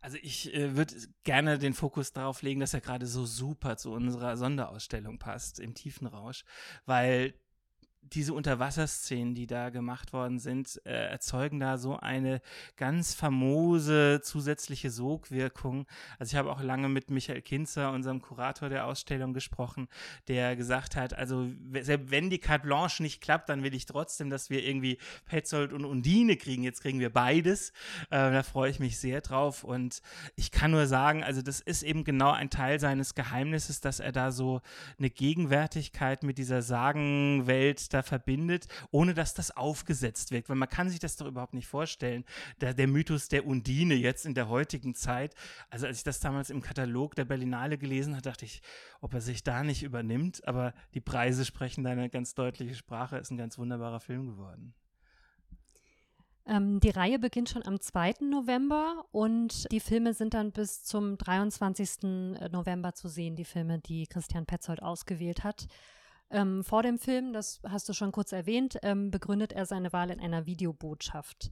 Also 0.01 0.17
ich 0.21 0.53
äh, 0.53 0.75
würde 0.75 0.95
gerne 1.23 1.57
den 1.57 1.73
Fokus 1.73 2.13
darauf 2.13 2.41
legen, 2.41 2.59
dass 2.59 2.73
er 2.73 2.81
gerade 2.81 3.07
so 3.07 3.25
super 3.25 3.77
zu 3.77 3.91
unserer 3.91 4.37
Sonderausstellung 4.37 5.17
passt 5.17 5.59
im 5.59 5.73
Tiefenrausch, 5.73 6.43
weil 6.85 7.33
diese 8.13 8.33
Unterwasserszenen, 8.33 9.35
die 9.35 9.47
da 9.47 9.69
gemacht 9.69 10.13
worden 10.13 10.39
sind, 10.39 10.81
äh, 10.85 11.07
erzeugen 11.09 11.59
da 11.59 11.77
so 11.77 11.97
eine 11.97 12.41
ganz 12.77 13.13
famose 13.13 14.21
zusätzliche 14.21 14.89
Sogwirkung. 14.89 15.85
Also 16.19 16.31
ich 16.31 16.37
habe 16.37 16.51
auch 16.51 16.61
lange 16.61 16.89
mit 16.89 17.09
Michael 17.09 17.41
Kinzer, 17.41 17.91
unserem 17.91 18.21
Kurator 18.21 18.69
der 18.69 18.85
Ausstellung, 18.85 19.33
gesprochen, 19.33 19.87
der 20.27 20.55
gesagt 20.55 20.95
hat, 20.95 21.13
also 21.13 21.49
selbst 21.81 22.11
wenn 22.11 22.29
die 22.29 22.37
Carte 22.37 22.65
Blanche 22.65 23.01
nicht 23.01 23.21
klappt, 23.21 23.49
dann 23.49 23.63
will 23.63 23.73
ich 23.73 23.85
trotzdem, 23.85 24.29
dass 24.29 24.49
wir 24.49 24.63
irgendwie 24.63 24.97
Petzold 25.25 25.73
und 25.73 25.85
Undine 25.85 26.37
kriegen. 26.37 26.63
Jetzt 26.63 26.81
kriegen 26.81 26.99
wir 26.99 27.11
beides. 27.11 27.71
Äh, 28.09 28.31
da 28.31 28.43
freue 28.43 28.69
ich 28.69 28.79
mich 28.79 28.99
sehr 28.99 29.21
drauf. 29.21 29.63
Und 29.63 30.01
ich 30.35 30.51
kann 30.51 30.71
nur 30.71 30.87
sagen, 30.87 31.23
also 31.23 31.41
das 31.41 31.59
ist 31.59 31.83
eben 31.83 32.03
genau 32.03 32.31
ein 32.31 32.49
Teil 32.49 32.79
seines 32.79 33.15
Geheimnisses, 33.15 33.81
dass 33.81 33.99
er 33.99 34.11
da 34.11 34.31
so 34.31 34.61
eine 34.97 35.09
Gegenwärtigkeit 35.09 36.23
mit 36.23 36.37
dieser 36.37 36.61
Sagenwelt 36.61 37.93
da 37.95 38.03
verbindet, 38.03 38.67
ohne 38.91 39.13
dass 39.13 39.33
das 39.33 39.49
aufgesetzt 39.51 40.31
wirkt. 40.31 40.49
Weil 40.49 40.55
man 40.55 40.69
kann 40.69 40.89
sich 40.89 40.99
das 40.99 41.15
doch 41.15 41.25
überhaupt 41.25 41.53
nicht 41.53 41.67
vorstellen. 41.67 42.25
Der, 42.61 42.73
der 42.73 42.87
Mythos 42.87 43.29
der 43.29 43.47
Undine 43.47 43.95
jetzt 43.95 44.25
in 44.25 44.35
der 44.35 44.49
heutigen 44.49 44.93
Zeit. 44.93 45.33
Also 45.69 45.87
als 45.87 45.97
ich 45.97 46.03
das 46.03 46.19
damals 46.19 46.49
im 46.49 46.61
Katalog 46.61 47.15
der 47.15 47.25
Berlinale 47.25 47.77
gelesen 47.77 48.13
habe, 48.13 48.21
dachte 48.21 48.45
ich, 48.45 48.61
ob 49.01 49.13
er 49.13 49.21
sich 49.21 49.43
da 49.43 49.63
nicht 49.63 49.83
übernimmt. 49.83 50.47
Aber 50.47 50.73
die 50.93 51.01
Preise 51.01 51.45
sprechen 51.45 51.83
da 51.83 51.91
eine 51.91 52.09
ganz 52.09 52.35
deutliche 52.35 52.75
Sprache. 52.75 53.17
Ist 53.17 53.31
ein 53.31 53.37
ganz 53.37 53.57
wunderbarer 53.57 53.99
Film 53.99 54.27
geworden. 54.27 54.75
Ähm, 56.47 56.79
die 56.79 56.91
Reihe 56.91 57.17
beginnt 57.17 57.49
schon 57.49 57.65
am 57.65 57.79
2. 57.79 58.15
November 58.29 59.05
und 59.11 59.71
die 59.71 59.79
Filme 59.79 60.13
sind 60.13 60.35
dann 60.35 60.51
bis 60.51 60.83
zum 60.83 61.17
23. 61.17 62.03
November 62.51 62.93
zu 62.93 63.07
sehen, 63.07 63.35
die 63.35 63.45
Filme, 63.45 63.79
die 63.79 64.05
Christian 64.05 64.45
Petzold 64.45 64.83
ausgewählt 64.83 65.43
hat. 65.43 65.67
Ähm, 66.31 66.63
vor 66.63 66.83
dem 66.83 66.97
Film, 66.97 67.33
das 67.33 67.61
hast 67.67 67.87
du 67.87 67.93
schon 67.93 68.11
kurz 68.11 68.31
erwähnt, 68.31 68.77
ähm, 68.81 69.11
begründet 69.11 69.53
er 69.53 69.65
seine 69.65 69.93
Wahl 69.93 70.09
in 70.09 70.19
einer 70.19 70.45
Videobotschaft. 70.45 71.51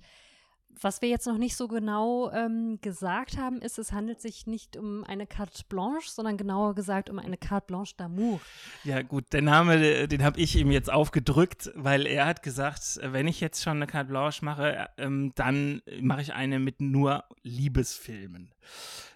Was 0.82 1.02
wir 1.02 1.10
jetzt 1.10 1.28
noch 1.28 1.38
nicht 1.38 1.56
so 1.56 1.68
genau 1.68 2.32
ähm, 2.32 2.80
gesagt 2.82 3.38
haben, 3.38 3.62
ist, 3.62 3.78
es 3.78 3.92
handelt 3.92 4.22
sich 4.22 4.48
nicht 4.48 4.76
um 4.76 5.04
eine 5.04 5.28
Carte 5.28 5.64
Blanche, 5.70 6.10
sondern 6.10 6.38
genauer 6.38 6.74
gesagt 6.74 7.10
um 7.10 7.20
eine 7.20 7.38
Carte 7.38 7.68
Blanche 7.68 7.96
d'amour. 7.96 8.40
Ja 8.84 9.02
gut, 9.02 9.32
der 9.34 9.42
Name, 9.44 10.08
den 10.08 10.24
habe 10.24 10.40
ich 10.40 10.56
ihm 10.56 10.72
jetzt 10.72 10.92
aufgedrückt, 10.92 11.72
weil 11.76 12.08
er 12.08 12.26
hat 12.26 12.42
gesagt, 12.42 13.00
wenn 13.04 13.28
ich 13.28 13.40
jetzt 13.40 13.62
schon 13.62 13.78
eine 13.78 13.88
Carte 13.88 14.10
Blanche 14.10 14.44
mache, 14.44 14.90
ähm, 14.98 15.32
dann 15.36 15.82
mache 16.02 16.22
ich 16.22 16.34
eine 16.34 16.60
mit 16.60 16.82
nur 16.82 17.24
Liebesfilmen. 17.44 18.52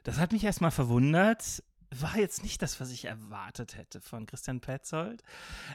Das 0.03 0.19
hat 0.19 0.31
mich 0.31 0.43
erstmal 0.43 0.71
verwundert 0.71 1.63
war 1.95 2.17
jetzt 2.17 2.43
nicht 2.43 2.61
das, 2.61 2.81
was 2.81 2.91
ich 2.91 3.05
erwartet 3.05 3.77
hätte 3.77 4.01
von 4.01 4.25
Christian 4.25 4.59
Petzold. 4.59 5.23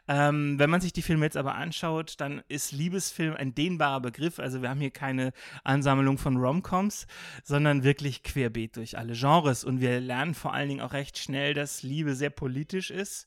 Ähm, 0.09 0.59
wenn 0.59 0.69
man 0.69 0.81
sich 0.81 0.92
die 0.92 1.02
Filme 1.02 1.25
jetzt 1.25 1.37
aber 1.37 1.54
anschaut, 1.54 2.14
dann 2.19 2.42
ist 2.49 2.73
Liebesfilm 2.73 3.35
ein 3.35 3.54
dehnbarer 3.54 4.00
Begriff. 4.00 4.38
Also 4.38 4.61
wir 4.61 4.69
haben 4.69 4.81
hier 4.81 4.90
keine 4.90 5.33
Ansammlung 5.64 6.19
von 6.19 6.37
Romcoms, 6.37 7.07
sondern 7.45 7.83
wirklich 7.83 8.23
querbeet 8.23 8.76
durch 8.76 8.99
alle 8.99 9.14
Genres. 9.14 9.64
Und 9.64 9.81
wir 9.81 10.00
lernen 10.00 10.35
vor 10.35 10.52
allen 10.52 10.69
Dingen 10.69 10.81
auch 10.83 10.92
recht 10.92 11.16
schnell, 11.16 11.54
dass 11.54 11.83
Liebe 11.83 12.14
sehr 12.14 12.31
politisch 12.31 12.90
ist. 12.90 13.26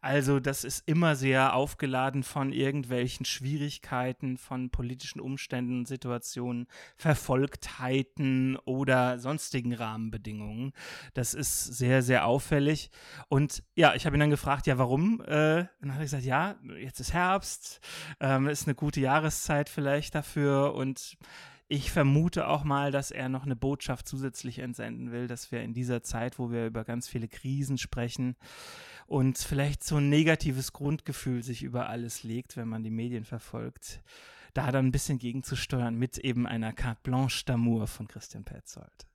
Also 0.00 0.38
das 0.38 0.64
ist 0.64 0.86
immer 0.86 1.16
sehr 1.16 1.54
aufgeladen 1.54 2.22
von 2.22 2.52
irgendwelchen 2.52 3.26
Schwierigkeiten, 3.26 4.38
von 4.38 4.70
politischen 4.70 5.20
Umständen, 5.20 5.84
Situationen, 5.84 6.68
Verfolgtheiten 6.96 8.56
oder 8.64 9.18
sonstigen 9.18 9.74
Rahmenbedingungen. 9.74 10.72
Das 11.14 11.34
ist 11.34 11.64
sehr, 11.64 12.02
sehr 12.02 12.19
auffällig. 12.24 12.90
Und 13.28 13.62
ja, 13.74 13.94
ich 13.94 14.06
habe 14.06 14.16
ihn 14.16 14.20
dann 14.20 14.30
gefragt, 14.30 14.66
ja, 14.66 14.78
warum? 14.78 15.20
Äh, 15.22 15.66
dann 15.80 15.92
hat 15.92 15.98
er 15.98 16.04
gesagt, 16.04 16.24
ja, 16.24 16.56
jetzt 16.78 17.00
ist 17.00 17.12
Herbst, 17.12 17.80
ähm, 18.20 18.48
ist 18.48 18.66
eine 18.66 18.74
gute 18.74 19.00
Jahreszeit 19.00 19.68
vielleicht 19.68 20.14
dafür 20.14 20.74
und 20.74 21.16
ich 21.72 21.92
vermute 21.92 22.48
auch 22.48 22.64
mal, 22.64 22.90
dass 22.90 23.12
er 23.12 23.28
noch 23.28 23.44
eine 23.44 23.54
Botschaft 23.54 24.08
zusätzlich 24.08 24.58
entsenden 24.58 25.12
will, 25.12 25.28
dass 25.28 25.52
wir 25.52 25.62
in 25.62 25.72
dieser 25.72 26.02
Zeit, 26.02 26.40
wo 26.40 26.50
wir 26.50 26.66
über 26.66 26.82
ganz 26.82 27.08
viele 27.08 27.28
Krisen 27.28 27.78
sprechen 27.78 28.34
und 29.06 29.38
vielleicht 29.38 29.84
so 29.84 29.98
ein 29.98 30.08
negatives 30.08 30.72
Grundgefühl 30.72 31.44
sich 31.44 31.62
über 31.62 31.88
alles 31.88 32.24
legt, 32.24 32.56
wenn 32.56 32.68
man 32.68 32.82
die 32.82 32.90
Medien 32.90 33.24
verfolgt, 33.24 34.02
da 34.52 34.72
dann 34.72 34.86
ein 34.86 34.92
bisschen 34.92 35.20
gegenzusteuern 35.20 35.94
mit 35.94 36.18
eben 36.18 36.44
einer 36.44 36.72
Carte 36.72 37.00
Blanche 37.04 37.44
d'Amour 37.44 37.86
von 37.86 38.08
Christian 38.08 38.44
Petzold. 38.44 39.09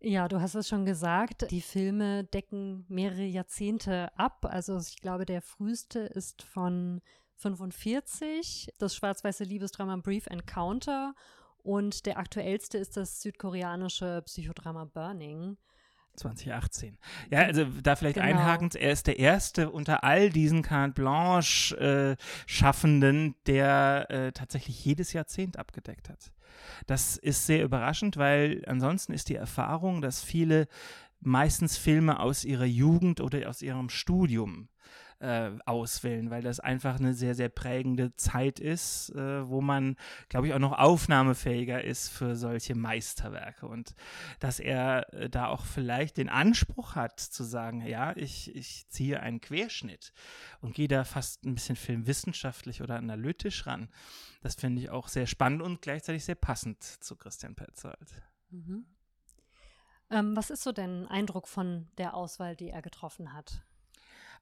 Ja, 0.00 0.28
du 0.28 0.40
hast 0.40 0.54
es 0.54 0.68
schon 0.68 0.84
gesagt, 0.84 1.50
die 1.50 1.60
Filme 1.60 2.24
decken 2.24 2.84
mehrere 2.88 3.24
Jahrzehnte 3.24 4.16
ab. 4.18 4.44
Also 4.44 4.78
ich 4.78 5.00
glaube, 5.00 5.24
der 5.26 5.42
früheste 5.42 6.00
ist 6.00 6.42
von 6.42 7.00
45, 7.36 8.72
das 8.78 8.94
schwarz-weiße 8.94 9.44
Liebesdrama 9.44 9.96
Brief 9.96 10.26
Encounter 10.26 11.14
und 11.62 12.06
der 12.06 12.18
aktuellste 12.18 12.78
ist 12.78 12.96
das 12.96 13.20
südkoreanische 13.22 14.22
Psychodrama 14.26 14.84
Burning. 14.84 15.56
2018. 16.16 16.96
Ja, 17.30 17.40
also 17.40 17.64
da 17.82 17.96
vielleicht 17.96 18.16
genau. 18.16 18.28
einhakend, 18.28 18.76
er 18.76 18.92
ist 18.92 19.06
der 19.06 19.18
erste 19.18 19.70
unter 19.70 20.04
all 20.04 20.30
diesen 20.30 20.62
Carte 20.62 20.92
Blanche 20.92 21.76
äh, 21.76 22.16
Schaffenden, 22.46 23.34
der 23.46 24.06
äh, 24.10 24.32
tatsächlich 24.32 24.84
jedes 24.84 25.12
Jahrzehnt 25.12 25.58
abgedeckt 25.58 26.08
hat. 26.08 26.30
Das 26.86 27.16
ist 27.16 27.46
sehr 27.46 27.64
überraschend, 27.64 28.16
weil 28.16 28.62
ansonsten 28.66 29.12
ist 29.12 29.28
die 29.28 29.34
Erfahrung, 29.36 30.00
dass 30.00 30.22
viele 30.22 30.68
meistens 31.20 31.76
Filme 31.76 32.20
aus 32.20 32.44
ihrer 32.44 32.66
Jugend 32.66 33.20
oder 33.20 33.48
aus 33.48 33.62
ihrem 33.62 33.88
Studium 33.88 34.68
äh, 35.20 35.50
auswählen, 35.64 36.30
weil 36.30 36.42
das 36.42 36.60
einfach 36.60 36.98
eine 36.98 37.14
sehr, 37.14 37.34
sehr 37.34 37.48
prägende 37.48 38.14
Zeit 38.16 38.60
ist, 38.60 39.10
äh, 39.10 39.48
wo 39.48 39.60
man, 39.60 39.96
glaube 40.28 40.48
ich, 40.48 40.54
auch 40.54 40.58
noch 40.58 40.78
aufnahmefähiger 40.78 41.82
ist 41.82 42.08
für 42.08 42.36
solche 42.36 42.74
Meisterwerke. 42.74 43.66
Und 43.66 43.94
dass 44.40 44.60
er 44.60 45.12
äh, 45.14 45.30
da 45.30 45.48
auch 45.48 45.64
vielleicht 45.64 46.16
den 46.16 46.28
Anspruch 46.28 46.94
hat 46.94 47.20
zu 47.20 47.44
sagen, 47.44 47.86
ja, 47.86 48.16
ich, 48.16 48.54
ich 48.54 48.88
ziehe 48.88 49.20
einen 49.20 49.40
Querschnitt 49.40 50.12
und 50.60 50.74
gehe 50.74 50.88
da 50.88 51.04
fast 51.04 51.44
ein 51.44 51.54
bisschen 51.54 51.76
filmwissenschaftlich 51.76 52.82
oder 52.82 52.96
analytisch 52.96 53.66
ran. 53.66 53.88
Das 54.42 54.56
finde 54.56 54.82
ich 54.82 54.90
auch 54.90 55.08
sehr 55.08 55.26
spannend 55.26 55.62
und 55.62 55.80
gleichzeitig 55.82 56.24
sehr 56.24 56.34
passend 56.34 56.82
zu 56.82 57.16
Christian 57.16 57.54
Petzold. 57.54 58.22
Mhm. 58.50 58.86
Ähm, 60.10 60.36
was 60.36 60.50
ist 60.50 60.62
so 60.62 60.72
dein 60.72 61.08
Eindruck 61.08 61.48
von 61.48 61.88
der 61.98 62.14
Auswahl, 62.14 62.56
die 62.56 62.68
er 62.68 62.82
getroffen 62.82 63.32
hat? 63.32 63.62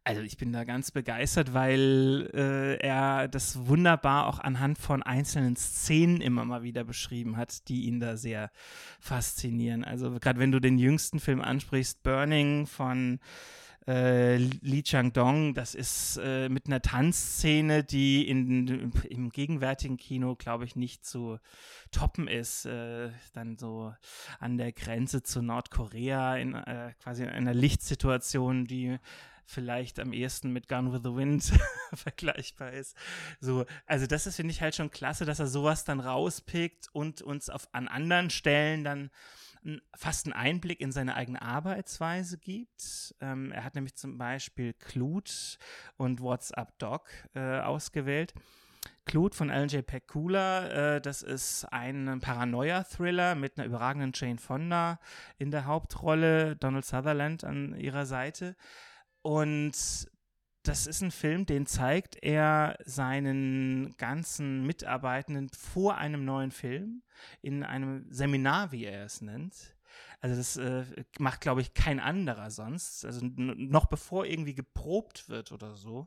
Also 0.05 0.23
ich 0.23 0.37
bin 0.37 0.53
da 0.53 0.65
ganz 0.65 0.91
begeistert, 0.91 1.55
weil 1.55 2.29
äh, 2.35 2.77
er 2.85 3.29
das 3.29 3.67
wunderbar 3.67 4.27
auch 4.27 4.41
anhand 4.41 4.79
von 4.79 5.03
einzelnen 5.03 5.55
Szenen 5.55 6.21
immer 6.21 6.45
mal 6.45 6.65
wieder 6.65 6.83
beschrieben 6.83 7.37
hat, 7.37 7.69
die 7.69 7.85
ihn 7.85 8.01
da 8.01 8.17
sehr 8.17 8.51
faszinieren. 8.99 9.85
Also 9.85 10.11
gerade 10.19 10.41
wenn 10.41 10.51
du 10.51 10.59
den 10.59 10.79
jüngsten 10.79 11.21
Film 11.21 11.41
ansprichst, 11.41 12.03
Burning 12.03 12.67
von 12.67 13.21
äh, 13.87 14.39
Chang-dong, 14.83 15.55
das 15.55 15.75
ist 15.75 16.19
äh, 16.23 16.49
mit 16.49 16.67
einer 16.67 16.83
Tanzszene, 16.83 17.85
die 17.85 18.29
in, 18.29 18.93
im 19.09 19.31
gegenwärtigen 19.31 19.97
Kino, 19.97 20.37
glaube 20.37 20.65
ich, 20.65 20.77
nicht 20.77 21.05
zu 21.05 21.39
toppen 21.91 22.29
ist. 22.29 22.65
Äh, 22.65 23.11
dann 23.35 23.57
so 23.57 23.95
an 24.39 24.57
der 24.57 24.73
Grenze 24.73 25.23
zu 25.23 25.43
Nordkorea, 25.43 26.37
in 26.37 26.55
äh, 26.55 26.93
quasi 27.03 27.23
in 27.23 27.31
einer 27.31 27.55
Lichtsituation, 27.55 28.67
die 28.67 28.99
vielleicht 29.45 29.99
am 29.99 30.13
ehesten 30.13 30.53
mit 30.53 30.69
Gone 30.69 30.93
with 30.93 31.01
the 31.05 31.15
Wind 31.15 31.53
vergleichbar 31.95 32.73
ist. 32.73 32.97
So, 33.41 33.65
also 33.87 34.07
das 34.07 34.27
ist, 34.27 34.37
finde 34.37 34.53
ich, 34.53 34.63
halt 34.63 34.75
schon 34.75 34.91
klasse, 34.91 35.25
dass 35.25 35.41
er 35.41 35.47
sowas 35.47 35.85
dann 35.85 36.01
rauspickt 36.01 36.89
und 36.93 37.23
uns 37.23 37.51
auf, 37.51 37.69
an 37.73 37.89
anderen 37.89 38.31
Stellen 38.31 38.85
dann 38.85 39.11
fast 39.95 40.27
einen 40.27 40.33
Einblick 40.33 40.81
in 40.81 40.93
seine 40.93 41.15
eigene 41.15 41.41
Arbeitsweise 41.41 42.39
gibt. 42.39 43.15
Ähm, 43.21 43.53
er 43.53 43.65
hat 43.65 43.75
nämlich 43.75 43.95
zum 43.95 44.19
Beispiel 44.19 44.73
Clute 44.75 45.33
und 45.97 46.21
WhatsApp 46.21 46.79
Doc 46.79 47.09
äh, 47.35 47.61
ausgewählt. 47.61 48.35
Clute 49.05 49.37
von 49.37 49.51
Alan 49.51 49.69
J. 49.69 49.85
Pekula, 49.85 50.97
äh, 50.97 51.01
das 51.01 51.23
ist 51.23 51.65
ein 51.67 52.21
Paranoia-Thriller 52.21 53.35
mit 53.35 53.59
einer 53.59 53.67
überragenden 53.67 54.13
Jane 54.15 54.39
Fonda 54.39 54.99
in 55.39 55.51
der 55.51 55.67
Hauptrolle, 55.67 56.57
Donald 56.57 56.85
Sutherland 56.85 57.45
an 57.45 57.77
ihrer 57.77 58.07
Seite. 58.07 58.57
Und 59.23 60.09
das 60.65 60.87
ist 60.87 61.03
ein 61.03 61.11
Film, 61.11 61.45
den 61.47 61.67
zeigt 61.67 62.23
er 62.23 62.77
seinen 62.85 63.97
ganzen 63.97 64.65
Mitarbeitenden 64.65 65.49
vor 65.49 65.97
einem 65.97 66.25
neuen 66.25 66.53
Film 66.53 67.03
in 67.41 67.65
einem 67.65 68.07
Seminar, 68.11 68.71
wie 68.71 68.85
er 68.85 69.05
es 69.05 69.21
nennt. 69.23 69.77
Also 70.21 70.37
das 70.37 70.57
äh, 70.57 70.85
macht, 71.19 71.41
glaube 71.41 71.63
ich, 71.63 71.75
kein 71.75 71.99
anderer 71.99 72.51
sonst. 72.51 73.05
Also 73.05 73.27
noch 73.27 73.87
bevor 73.87 74.25
irgendwie 74.25 74.55
geprobt 74.55 75.29
wird 75.29 75.51
oder 75.51 75.75
so, 75.75 76.07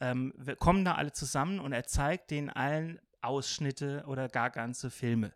ähm, 0.00 0.34
kommen 0.58 0.84
da 0.84 0.96
alle 0.96 1.12
zusammen 1.12 1.58
und 1.58 1.72
er 1.72 1.86
zeigt 1.86 2.30
denen 2.30 2.50
allen 2.50 3.00
Ausschnitte 3.22 4.04
oder 4.06 4.28
gar 4.28 4.50
ganze 4.50 4.90
Filme 4.90 5.32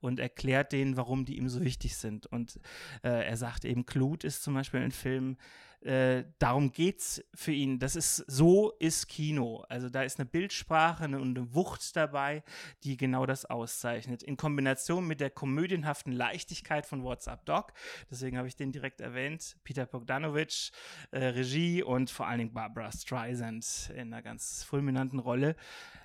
und 0.00 0.18
erklärt 0.18 0.72
denen, 0.72 0.96
warum 0.96 1.24
die 1.24 1.38
ihm 1.38 1.48
so 1.48 1.62
wichtig 1.62 1.96
sind. 1.96 2.26
Und 2.26 2.60
äh, 3.02 3.26
er 3.26 3.36
sagt 3.36 3.64
eben, 3.64 3.86
Clute 3.86 4.26
ist 4.26 4.42
zum 4.42 4.54
Beispiel 4.54 4.80
ein 4.80 4.92
Film, 4.92 5.36
äh, 5.82 6.24
darum 6.38 6.72
geht's 6.72 7.24
für 7.34 7.52
ihn. 7.52 7.78
Das 7.78 7.96
ist 7.96 8.16
so 8.26 8.72
ist 8.78 9.08
Kino. 9.08 9.64
Also 9.68 9.88
da 9.88 10.02
ist 10.02 10.18
eine 10.18 10.26
Bildsprache 10.26 11.04
und 11.04 11.38
eine 11.38 11.54
Wucht 11.54 11.96
dabei, 11.96 12.42
die 12.84 12.96
genau 12.96 13.24
das 13.24 13.46
auszeichnet. 13.46 14.22
In 14.22 14.36
Kombination 14.36 15.06
mit 15.06 15.20
der 15.20 15.30
komödienhaften 15.30 16.12
Leichtigkeit 16.12 16.84
von 16.84 17.02
WhatsApp 17.02 17.46
Doc. 17.46 17.72
Deswegen 18.10 18.36
habe 18.36 18.48
ich 18.48 18.56
den 18.56 18.72
direkt 18.72 19.00
erwähnt. 19.00 19.56
Peter 19.64 19.86
Bogdanovich, 19.86 20.72
äh, 21.12 21.24
Regie 21.24 21.82
und 21.82 22.10
vor 22.10 22.26
allen 22.26 22.38
Dingen 22.38 22.52
Barbara 22.52 22.92
Streisand 22.92 23.90
in 23.94 24.12
einer 24.12 24.22
ganz 24.22 24.62
fulminanten 24.64 25.18
Rolle. 25.18 25.56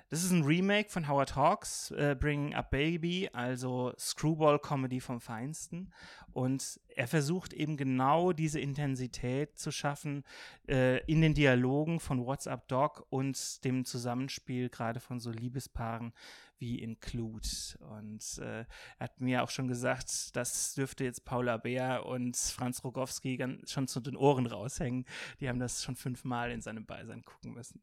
Das 0.08 0.22
ist 0.22 0.30
ein 0.30 0.44
Remake 0.44 0.88
von 0.88 1.08
Howard 1.08 1.34
Hawks, 1.34 1.90
äh, 1.90 2.14
Bringing 2.18 2.54
Up 2.54 2.70
Baby, 2.70 3.28
also 3.32 3.92
Screwball-Comedy 3.98 5.00
vom 5.00 5.20
Feinsten. 5.20 5.92
Und 6.32 6.78
er 6.94 7.08
versucht 7.08 7.52
eben 7.52 7.76
genau 7.76 8.32
diese 8.32 8.60
Intensität 8.60 9.58
zu 9.58 9.72
schaffen 9.72 10.22
äh, 10.68 11.04
in 11.06 11.22
den 11.22 11.34
Dialogen 11.34 11.98
von 11.98 12.24
WhatsApp 12.24 12.68
Dog 12.68 13.04
und 13.10 13.64
dem 13.64 13.84
Zusammenspiel 13.84 14.68
gerade 14.68 15.00
von 15.00 15.18
so 15.18 15.32
Liebespaaren 15.32 16.12
wie 16.58 16.78
in 16.78 17.00
Clute. 17.00 17.76
Und 17.80 18.38
äh, 18.38 18.60
er 18.60 18.66
hat 19.00 19.20
mir 19.20 19.42
auch 19.42 19.50
schon 19.50 19.66
gesagt, 19.66 20.36
das 20.36 20.74
dürfte 20.74 21.02
jetzt 21.02 21.24
Paula 21.24 21.56
Beer 21.56 22.06
und 22.06 22.36
Franz 22.36 22.84
Rogowski 22.84 23.44
schon 23.66 23.88
zu 23.88 23.98
den 23.98 24.16
Ohren 24.16 24.46
raushängen. 24.46 25.04
Die 25.40 25.48
haben 25.48 25.58
das 25.58 25.82
schon 25.82 25.96
fünfmal 25.96 26.52
in 26.52 26.60
seinem 26.60 26.86
Beisein 26.86 27.24
gucken 27.24 27.54
müssen. 27.54 27.80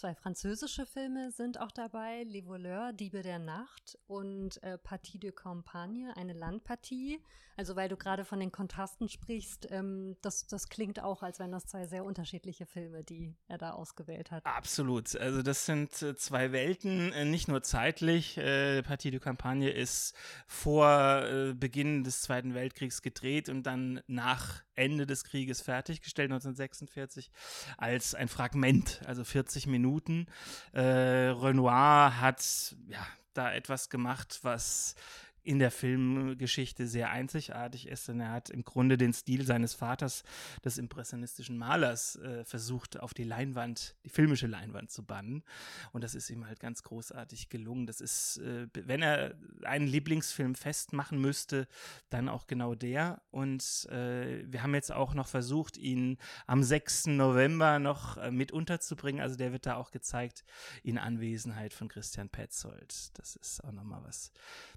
Zwei 0.00 0.14
französische 0.14 0.86
Filme 0.86 1.30
sind 1.30 1.60
auch 1.60 1.70
dabei, 1.70 2.22
Les 2.22 2.46
Voleurs, 2.46 2.96
Diebe 2.96 3.20
der 3.20 3.38
Nacht 3.38 3.98
und 4.06 4.62
äh, 4.62 4.78
Partie 4.78 5.18
de 5.18 5.30
Campagne, 5.30 6.16
eine 6.16 6.32
Landpartie. 6.32 7.22
Also 7.58 7.76
weil 7.76 7.90
du 7.90 7.98
gerade 7.98 8.24
von 8.24 8.40
den 8.40 8.50
Kontrasten 8.50 9.10
sprichst, 9.10 9.68
ähm, 9.70 10.16
das, 10.22 10.46
das 10.46 10.70
klingt 10.70 11.02
auch, 11.02 11.22
als 11.22 11.38
wären 11.38 11.52
das 11.52 11.66
zwei 11.66 11.86
sehr 11.86 12.06
unterschiedliche 12.06 12.64
Filme, 12.64 13.04
die 13.04 13.36
er 13.48 13.58
da 13.58 13.72
ausgewählt 13.72 14.30
hat. 14.30 14.46
Absolut. 14.46 15.14
Also 15.16 15.42
das 15.42 15.66
sind 15.66 16.00
äh, 16.00 16.16
zwei 16.16 16.52
Welten, 16.52 17.12
äh, 17.12 17.26
nicht 17.26 17.48
nur 17.48 17.62
zeitlich. 17.62 18.38
Äh, 18.38 18.82
Partie 18.82 19.10
de 19.10 19.20
Campagne 19.20 19.68
ist 19.68 20.14
vor 20.46 21.20
Beginn 21.54 22.04
des 22.04 22.22
Zweiten 22.22 22.54
Weltkriegs 22.54 23.02
gedreht 23.02 23.50
und 23.50 23.64
dann 23.64 24.00
nach 24.06 24.62
Ende 24.74 25.06
des 25.06 25.24
Krieges 25.24 25.60
fertiggestellt, 25.60 26.30
1946, 26.30 27.30
als 27.76 28.14
ein 28.14 28.28
Fragment, 28.28 29.02
also 29.04 29.24
40 29.24 29.66
Minuten. 29.66 29.89
Äh, 30.72 30.80
Renoir 30.80 32.20
hat 32.20 32.74
ja 32.88 33.06
da 33.34 33.52
etwas 33.52 33.90
gemacht, 33.90 34.40
was 34.42 34.94
in 35.42 35.58
der 35.58 35.70
Filmgeschichte 35.70 36.86
sehr 36.86 37.10
einzigartig 37.10 37.88
ist, 37.88 38.08
denn 38.08 38.20
er 38.20 38.32
hat 38.32 38.50
im 38.50 38.64
Grunde 38.64 38.98
den 38.98 39.12
Stil 39.12 39.46
seines 39.46 39.74
Vaters, 39.74 40.22
des 40.64 40.78
impressionistischen 40.78 41.56
Malers, 41.56 42.16
äh, 42.16 42.44
versucht, 42.44 43.00
auf 43.00 43.14
die 43.14 43.24
Leinwand, 43.24 43.96
die 44.04 44.10
filmische 44.10 44.46
Leinwand 44.46 44.90
zu 44.90 45.04
bannen. 45.04 45.42
Und 45.92 46.04
das 46.04 46.14
ist 46.14 46.28
ihm 46.28 46.46
halt 46.46 46.60
ganz 46.60 46.82
großartig 46.82 47.48
gelungen. 47.48 47.86
Das 47.86 48.00
ist, 48.00 48.38
äh, 48.38 48.66
wenn 48.74 49.02
er 49.02 49.34
einen 49.62 49.86
Lieblingsfilm 49.86 50.54
festmachen 50.54 51.20
müsste, 51.20 51.66
dann 52.10 52.28
auch 52.28 52.46
genau 52.46 52.74
der. 52.74 53.22
Und 53.30 53.88
äh, 53.90 54.44
wir 54.46 54.62
haben 54.62 54.74
jetzt 54.74 54.92
auch 54.92 55.14
noch 55.14 55.28
versucht, 55.28 55.78
ihn 55.78 56.18
am 56.46 56.62
6. 56.62 57.06
November 57.06 57.78
noch 57.78 58.18
äh, 58.18 58.30
mit 58.30 58.52
unterzubringen. 58.52 59.22
Also 59.22 59.36
der 59.36 59.52
wird 59.52 59.64
da 59.64 59.76
auch 59.76 59.90
gezeigt 59.90 60.44
in 60.82 60.98
Anwesenheit 60.98 61.72
von 61.72 61.88
Christian 61.88 62.28
Petzold. 62.28 63.18
Das 63.18 63.36
ist 63.36 63.64
auch 63.64 63.72
nochmal 63.72 64.02
was 64.04 64.32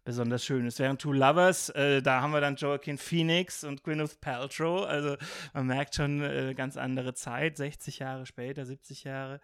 besonders 0.06 0.43
Schönes. 0.43 0.53
Während 0.62 1.02
Two 1.02 1.13
Lovers, 1.13 1.70
äh, 1.70 2.02
da 2.02 2.22
haben 2.22 2.32
wir 2.32 2.42
dann 2.42 2.56
Joaquin 2.56 2.98
Phoenix 2.98 3.63
und 3.63 3.84
Gwyneth 3.84 4.22
Paltrow. 4.22 4.86
Also 4.86 5.18
man 5.54 5.68
merkt 5.68 5.96
schon 5.96 6.22
äh, 6.22 6.54
ganz 6.56 6.78
andere 6.78 7.13
Zeit, 7.13 7.58
60 7.58 8.00
Jahre 8.00 8.26
später, 8.26 8.66
70 8.66 9.04
Jahre. 9.04 9.39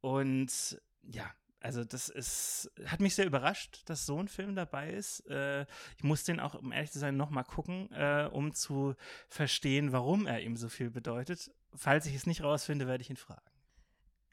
Und 0.00 0.80
ja, 1.02 1.30
also 1.60 1.82
das 1.82 2.08
ist, 2.08 2.70
hat 2.84 3.00
mich 3.00 3.14
sehr 3.14 3.26
überrascht, 3.26 3.82
dass 3.86 4.06
so 4.06 4.20
ein 4.20 4.28
Film 4.28 4.54
dabei 4.54 4.90
ist. 4.90 5.28
Äh, 5.28 5.62
ich 5.96 6.04
muss 6.04 6.24
den 6.24 6.38
auch, 6.38 6.54
um 6.54 6.70
ehrlich 6.70 6.92
zu 6.92 6.98
sein, 6.98 7.16
nochmal 7.16 7.44
gucken, 7.44 7.90
äh, 7.92 8.28
um 8.30 8.54
zu 8.54 8.94
verstehen, 9.28 9.92
warum 9.92 10.26
er 10.26 10.42
ihm 10.42 10.56
so 10.56 10.68
viel 10.68 10.90
bedeutet. 10.90 11.50
Falls 11.74 12.06
ich 12.06 12.14
es 12.14 12.26
nicht 12.26 12.42
rausfinde, 12.42 12.86
werde 12.86 13.02
ich 13.02 13.10
ihn 13.10 13.16
fragen. 13.16 13.55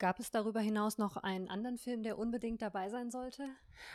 Gab 0.03 0.19
es 0.19 0.31
darüber 0.31 0.59
hinaus 0.59 0.97
noch 0.97 1.15
einen 1.15 1.47
anderen 1.47 1.77
Film, 1.77 2.03
der 2.03 2.19
unbedingt 2.19 2.61
dabei 2.61 2.89
sein 2.89 3.09
sollte? 3.09 3.47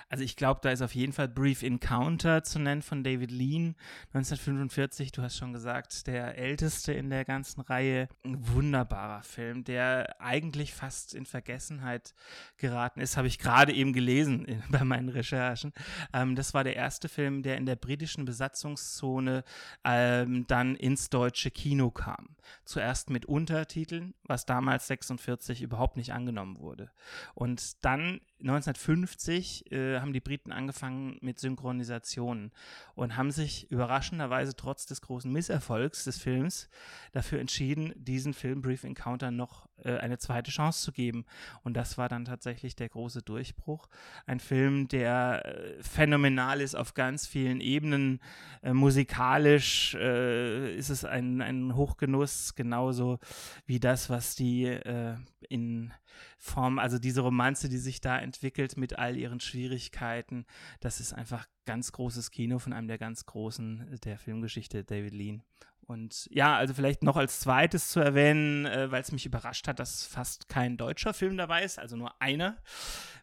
Also 0.09 0.25
ich 0.25 0.37
glaube, 0.37 0.61
da 0.63 0.71
ist 0.71 0.81
auf 0.81 0.95
jeden 0.95 1.13
Fall 1.13 1.29
Brief 1.29 1.63
Encounter 1.63 2.43
zu 2.43 2.59
nennen 2.59 2.81
von 2.81 3.05
David 3.05 3.31
Lean, 3.31 3.77
1945, 4.15 5.13
du 5.13 5.21
hast 5.21 5.37
schon 5.37 5.53
gesagt, 5.53 6.07
der 6.07 6.39
älteste 6.39 6.95
in 6.95 7.11
der 7.11 7.27
ganzen 7.27 7.61
Reihe. 7.61 8.09
Ein 8.25 8.49
wunderbarer 8.49 9.23
Film, 9.23 9.65
der 9.65 10.19
eigentlich 10.19 10.73
fast 10.73 11.15
in 11.15 11.27
Vergessenheit 11.27 12.15
geraten 12.57 13.03
ist, 13.03 13.19
habe 13.19 13.29
ich 13.29 13.39
gerade 13.39 13.75
eben 13.75 13.93
gelesen 13.93 14.47
in, 14.47 14.63
bei 14.71 14.85
meinen 14.85 15.11
Recherchen. 15.11 15.75
Ähm, 16.15 16.37
das 16.37 16.55
war 16.55 16.65
der 16.65 16.77
erste 16.77 17.11
Film, 17.11 17.43
der 17.43 17.59
in 17.59 17.67
der 17.67 17.77
britischen 17.77 18.25
Besatzungszone 18.25 19.45
ähm, 19.85 20.47
dann 20.47 20.75
ins 20.75 21.11
deutsche 21.11 21.51
Kino 21.51 21.91
kam. 21.91 22.37
Zuerst 22.65 23.11
mit 23.11 23.27
Untertiteln, 23.27 24.15
was 24.23 24.47
damals 24.47 24.87
46 24.87 25.61
überhaupt 25.61 25.98
nicht 25.99 26.15
angenommen 26.15 26.59
wurde. 26.59 26.91
Und 27.35 27.85
dann 27.85 28.21
1950 28.41 29.73
äh, 29.73 30.01
haben 30.01 30.13
die 30.13 30.21
Briten 30.21 30.53
angefangen 30.53 31.19
mit 31.21 31.41
Synchronisationen 31.41 32.53
und 32.95 33.17
haben 33.17 33.33
sich 33.33 33.71
überraschenderweise 33.71 34.55
trotz 34.55 34.87
des 34.87 35.01
großen 35.01 35.33
Misserfolgs 35.33 36.05
des 36.05 36.19
Films 36.19 36.69
dafür 37.13 37.41
entschieden, 37.41 37.93
diesen 37.97 38.35
Film 38.35 38.63
Brief 38.63 38.85
Encounter 38.85 39.31
noch 39.33 39.69
äh, 39.85 39.97
eine 39.99 40.19
zweite 40.19 40.51
Chance 40.51 40.83
zu 40.83 40.93
geben. 40.93 41.25
Und 41.65 41.75
das 41.75 41.99
war 41.99 42.09
dann 42.09 42.25
tatsächlich 42.25 42.77
der 42.77 42.89
große 42.89 43.23
Durchbruch. 43.23 43.89
Ein 44.27 44.41
Film, 44.41 44.89
der 44.89 45.45
äh, 45.45 45.83
phänomenal 45.83 46.61
ist 46.61 46.77
auf 46.77 46.95
ganz 46.95 47.27
vielen 47.27 47.61
Ebenen. 47.61 48.21
Äh, 48.63 48.73
musikalisch 48.73 49.95
äh, 49.95 50.77
ist 50.77 50.91
es 50.91 51.05
ein, 51.05 51.41
ein 51.41 51.75
Hochgenuss, 51.75 52.55
genauso 52.55 53.19
wie 53.67 53.81
das, 53.81 54.11
was 54.11 54.37
die 54.37 54.65
äh, 54.65 55.17
in 55.49 55.93
Form, 56.39 56.79
also 56.79 56.99
diese 56.99 57.21
Romanze, 57.21 57.69
die 57.69 57.79
sich 57.79 58.01
da 58.01 58.19
entwickelt 58.19 58.77
mit 58.77 58.99
all 58.99 59.17
ihren 59.17 59.41
Schwierigkeiten, 59.41 60.47
das 60.81 61.01
ist 61.01 61.13
einfach 61.13 61.47
ganz 61.67 61.93
großes 61.93 62.31
Kino 62.31 62.59
von 62.59 62.73
einem 62.73 62.89
der 62.89 62.99
ganz 62.99 63.27
großen 63.27 63.99
der 64.05 64.19
Filmgeschichte, 64.19 64.85
David 64.85 65.13
Lean. 65.13 65.43
Und 65.89 66.29
ja, 66.31 66.55
also 66.55 66.75
vielleicht 66.75 67.03
noch 67.03 67.17
als 67.17 67.41
zweites 67.41 67.89
zu 67.89 68.01
erwähnen, 68.01 68.67
äh, 68.67 68.91
weil 68.91 69.01
es 69.01 69.11
mich 69.11 69.25
überrascht 69.25 69.67
hat, 69.69 69.79
dass 69.79 70.05
fast 70.05 70.49
kein 70.49 70.77
deutscher 70.77 71.15
Film 71.15 71.39
dabei 71.39 71.65
ist, 71.65 71.79
also 71.79 71.97
nur 71.97 72.21
einer. 72.21 72.59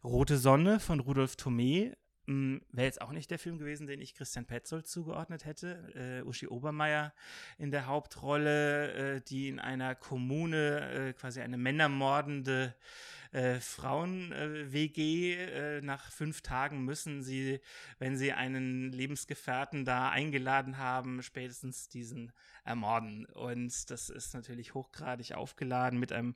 Rote 0.03 0.37
Sonne 0.37 0.79
von 0.79 0.99
Rudolf 0.99 1.35
Thomé. 1.35 1.95
Hm, 2.27 2.61
Wäre 2.71 2.87
jetzt 2.87 3.01
auch 3.01 3.11
nicht 3.11 3.29
der 3.29 3.37
Film 3.37 3.59
gewesen, 3.59 3.85
den 3.85 4.01
ich 4.01 4.15
Christian 4.15 4.45
Petzold 4.45 4.87
zugeordnet 4.87 5.45
hätte. 5.45 6.21
Äh, 6.23 6.27
Uschi 6.27 6.47
Obermeier 6.47 7.13
in 7.57 7.69
der 7.69 7.85
Hauptrolle, 7.85 9.17
äh, 9.17 9.21
die 9.21 9.47
in 9.47 9.59
einer 9.59 9.93
Kommune 9.93 11.09
äh, 11.09 11.13
quasi 11.13 11.41
eine 11.41 11.57
männermordende 11.57 12.73
äh, 13.35 13.59
Frauen-WG. 13.59 15.35
Äh, 15.35 15.81
nach 15.81 16.09
fünf 16.09 16.41
Tagen 16.41 16.85
müssen 16.85 17.21
sie, 17.21 17.59
wenn 17.99 18.15
sie 18.15 18.31
einen 18.31 18.91
Lebensgefährten 18.93 19.83
da 19.83 20.09
eingeladen 20.09 20.77
haben, 20.77 21.21
spätestens 21.21 21.89
diesen 21.89 22.31
ermorden. 22.63 23.25
Und 23.25 23.91
das 23.91 24.09
ist 24.09 24.33
natürlich 24.33 24.73
hochgradig 24.73 25.33
aufgeladen 25.33 25.99
mit 25.99 26.13
einem 26.13 26.35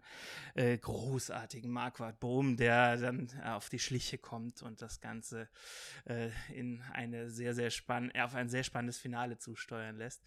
äh, 0.55 0.77
großartigen 0.77 1.71
Marquardt 1.71 2.19
Bohm, 2.19 2.57
der 2.57 2.97
dann 2.97 3.29
auf 3.43 3.69
die 3.69 3.79
Schliche 3.79 4.17
kommt 4.17 4.61
und 4.61 4.81
das 4.81 4.99
Ganze 4.99 5.47
äh, 6.03 6.29
in 6.53 6.81
eine 6.91 7.29
sehr, 7.29 7.55
sehr 7.55 7.69
spann 7.71 8.11
auf 8.11 8.35
ein 8.35 8.49
sehr 8.49 8.63
spannendes 8.63 8.97
Finale 8.97 9.37
zusteuern 9.37 9.95
lässt 9.95 10.21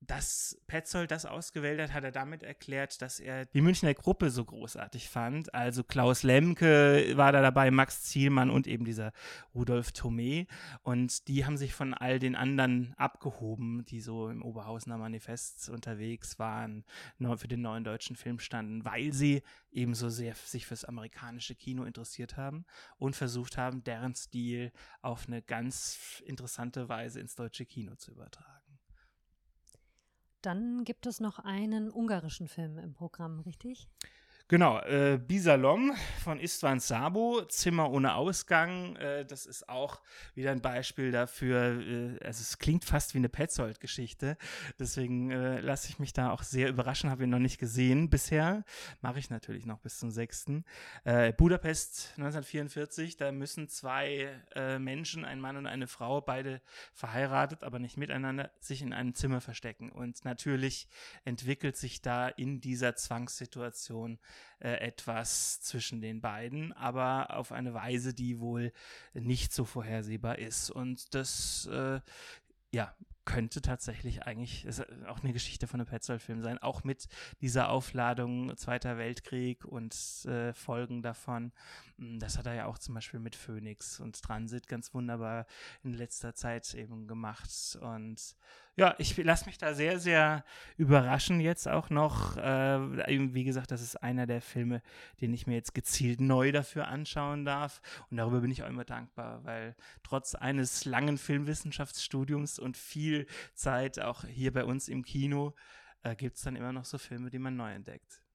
dass 0.00 0.60
Petzold 0.66 1.10
das 1.10 1.26
ausgewählt 1.26 1.80
hat, 1.80 1.92
hat 1.92 2.04
er 2.04 2.12
damit 2.12 2.42
erklärt, 2.42 3.02
dass 3.02 3.18
er 3.18 3.46
die 3.46 3.60
Münchner 3.60 3.94
Gruppe 3.94 4.30
so 4.30 4.44
großartig 4.44 5.08
fand. 5.08 5.54
Also 5.54 5.82
Klaus 5.82 6.22
Lemke 6.22 7.16
war 7.16 7.32
da 7.32 7.42
dabei, 7.42 7.70
Max 7.70 8.02
Zielmann 8.02 8.50
und 8.50 8.66
eben 8.66 8.84
dieser 8.84 9.12
Rudolf 9.54 9.88
Thomé. 9.90 10.46
Und 10.82 11.28
die 11.28 11.44
haben 11.44 11.56
sich 11.56 11.74
von 11.74 11.94
all 11.94 12.18
den 12.18 12.36
anderen 12.36 12.94
abgehoben, 12.96 13.84
die 13.86 14.00
so 14.00 14.28
im 14.28 14.42
Oberhausener 14.42 14.98
Manifest 14.98 15.68
unterwegs 15.70 16.38
waren, 16.38 16.84
für 17.36 17.48
den 17.48 17.62
neuen 17.62 17.84
deutschen 17.84 18.16
Film 18.16 18.38
standen, 18.38 18.84
weil 18.84 19.12
sie 19.12 19.42
ebenso 19.72 20.08
sehr 20.08 20.34
sich 20.34 20.66
fürs 20.66 20.84
amerikanische 20.84 21.54
Kino 21.54 21.84
interessiert 21.84 22.36
haben 22.36 22.64
und 22.98 23.16
versucht 23.16 23.56
haben, 23.56 23.82
deren 23.82 24.14
Stil 24.14 24.72
auf 25.02 25.26
eine 25.26 25.42
ganz 25.42 26.22
interessante 26.26 26.88
Weise 26.88 27.20
ins 27.20 27.34
deutsche 27.34 27.66
Kino 27.66 27.94
zu 27.96 28.12
übertragen. 28.12 28.65
Dann 30.46 30.84
gibt 30.84 31.06
es 31.06 31.18
noch 31.18 31.40
einen 31.40 31.90
ungarischen 31.90 32.46
Film 32.46 32.78
im 32.78 32.92
Programm, 32.92 33.40
richtig? 33.40 33.88
Genau, 34.48 34.78
äh, 34.82 35.18
Bisalom 35.18 35.92
von 36.22 36.38
Istvan 36.38 36.78
Sabo, 36.78 37.42
Zimmer 37.48 37.90
ohne 37.90 38.14
Ausgang. 38.14 38.94
Äh, 38.94 39.26
das 39.26 39.44
ist 39.44 39.68
auch 39.68 40.00
wieder 40.36 40.52
ein 40.52 40.60
Beispiel 40.60 41.10
dafür. 41.10 41.80
Äh, 41.80 42.24
also 42.24 42.42
es 42.42 42.56
klingt 42.60 42.84
fast 42.84 43.14
wie 43.14 43.18
eine 43.18 43.28
Petzold-Geschichte. 43.28 44.38
Deswegen 44.78 45.32
äh, 45.32 45.58
lasse 45.58 45.88
ich 45.88 45.98
mich 45.98 46.12
da 46.12 46.30
auch 46.30 46.44
sehr 46.44 46.68
überraschen. 46.68 47.10
Habe 47.10 47.24
ihn 47.24 47.30
noch 47.30 47.40
nicht 47.40 47.58
gesehen 47.58 48.08
bisher. 48.08 48.64
Mache 49.00 49.18
ich 49.18 49.30
natürlich 49.30 49.66
noch 49.66 49.80
bis 49.80 49.98
zum 49.98 50.12
6. 50.12 50.62
Äh, 51.02 51.32
Budapest 51.32 52.10
1944. 52.10 53.16
Da 53.16 53.32
müssen 53.32 53.68
zwei 53.68 54.28
äh, 54.54 54.78
Menschen, 54.78 55.24
ein 55.24 55.40
Mann 55.40 55.56
und 55.56 55.66
eine 55.66 55.88
Frau, 55.88 56.20
beide 56.20 56.62
verheiratet, 56.94 57.64
aber 57.64 57.80
nicht 57.80 57.96
miteinander, 57.96 58.52
sich 58.60 58.80
in 58.80 58.92
einem 58.92 59.16
Zimmer 59.16 59.40
verstecken. 59.40 59.90
Und 59.90 60.24
natürlich 60.24 60.86
entwickelt 61.24 61.76
sich 61.76 62.00
da 62.00 62.28
in 62.28 62.60
dieser 62.60 62.94
Zwangssituation 62.94 64.20
äh, 64.60 64.74
etwas 64.74 65.60
zwischen 65.60 66.00
den 66.00 66.20
beiden, 66.20 66.72
aber 66.72 67.36
auf 67.36 67.52
eine 67.52 67.74
Weise, 67.74 68.14
die 68.14 68.40
wohl 68.40 68.72
nicht 69.14 69.52
so 69.52 69.64
vorhersehbar 69.64 70.38
ist. 70.38 70.70
Und 70.70 71.14
das, 71.14 71.66
äh, 71.72 72.00
ja, 72.72 72.94
könnte 73.26 73.60
tatsächlich 73.60 74.22
eigentlich 74.22 74.66
auch 75.08 75.22
eine 75.22 75.32
Geschichte 75.32 75.66
von 75.66 75.80
einem 75.80 75.88
Petzold-Film 75.88 76.42
sein, 76.42 76.58
auch 76.58 76.84
mit 76.84 77.08
dieser 77.40 77.68
Aufladung 77.68 78.56
Zweiter 78.56 78.96
Weltkrieg 78.98 79.64
und 79.64 79.94
äh, 80.26 80.54
Folgen 80.54 81.02
davon. 81.02 81.52
Hm, 81.98 82.20
das 82.20 82.38
hat 82.38 82.46
er 82.46 82.54
ja 82.54 82.66
auch 82.66 82.78
zum 82.78 82.94
Beispiel 82.94 83.20
mit 83.20 83.34
Phoenix 83.34 84.00
und 84.00 84.22
Transit 84.22 84.68
ganz 84.68 84.94
wunderbar 84.94 85.46
in 85.82 85.92
letzter 85.92 86.34
Zeit 86.34 86.72
eben 86.74 87.08
gemacht. 87.08 87.76
Und 87.80 88.36
ja, 88.76 88.94
ich 88.98 89.16
lasse 89.16 89.46
mich 89.46 89.56
da 89.56 89.72
sehr, 89.72 89.98
sehr 89.98 90.44
überraschen 90.76 91.40
jetzt 91.40 91.66
auch 91.66 91.88
noch. 91.88 92.36
Äh, 92.36 93.34
wie 93.34 93.44
gesagt, 93.44 93.70
das 93.70 93.80
ist 93.80 93.96
einer 93.96 94.26
der 94.26 94.42
Filme, 94.42 94.82
den 95.22 95.32
ich 95.32 95.46
mir 95.46 95.54
jetzt 95.54 95.74
gezielt 95.74 96.20
neu 96.20 96.52
dafür 96.52 96.88
anschauen 96.88 97.46
darf. 97.46 97.80
Und 98.10 98.18
darüber 98.18 98.40
bin 98.40 98.50
ich 98.50 98.62
auch 98.62 98.68
immer 98.68 98.84
dankbar, 98.84 99.42
weil 99.44 99.74
trotz 100.02 100.34
eines 100.34 100.84
langen 100.84 101.16
Filmwissenschaftsstudiums 101.16 102.58
und 102.58 102.76
viel 102.76 103.26
Zeit 103.54 103.98
auch 103.98 104.24
hier 104.24 104.52
bei 104.52 104.64
uns 104.64 104.88
im 104.88 105.04
Kino 105.04 105.54
äh, 106.02 106.14
gibt 106.14 106.36
es 106.36 106.42
dann 106.42 106.54
immer 106.54 106.72
noch 106.72 106.84
so 106.84 106.98
Filme, 106.98 107.30
die 107.30 107.38
man 107.38 107.56
neu 107.56 107.72
entdeckt. 107.72 108.25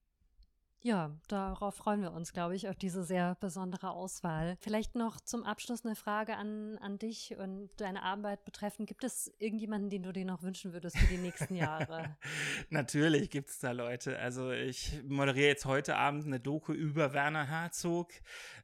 Ja, 0.83 1.15
darauf 1.27 1.75
freuen 1.75 2.01
wir 2.01 2.11
uns, 2.11 2.33
glaube 2.33 2.55
ich, 2.55 2.67
auf 2.67 2.75
diese 2.75 3.03
sehr 3.03 3.35
besondere 3.35 3.91
Auswahl. 3.91 4.57
Vielleicht 4.61 4.95
noch 4.95 5.21
zum 5.21 5.43
Abschluss 5.43 5.85
eine 5.85 5.95
Frage 5.95 6.35
an, 6.37 6.79
an 6.79 6.97
dich 6.97 7.35
und 7.37 7.69
deine 7.77 8.01
Arbeit 8.01 8.45
betreffend. 8.45 8.87
Gibt 8.87 9.03
es 9.03 9.31
irgendjemanden, 9.37 9.91
den 9.91 10.01
du 10.01 10.11
dir 10.11 10.25
noch 10.25 10.41
wünschen 10.41 10.73
würdest 10.73 10.97
für 10.97 11.05
die 11.05 11.19
nächsten 11.19 11.53
Jahre? 11.55 12.17
Natürlich 12.71 13.29
gibt 13.29 13.51
es 13.51 13.59
da 13.59 13.73
Leute. 13.73 14.17
Also 14.17 14.51
ich 14.51 15.03
moderiere 15.03 15.49
jetzt 15.49 15.65
heute 15.65 15.97
Abend 15.97 16.25
eine 16.25 16.39
Doku 16.39 16.73
über 16.73 17.13
Werner 17.13 17.47
Herzog. 17.47 18.11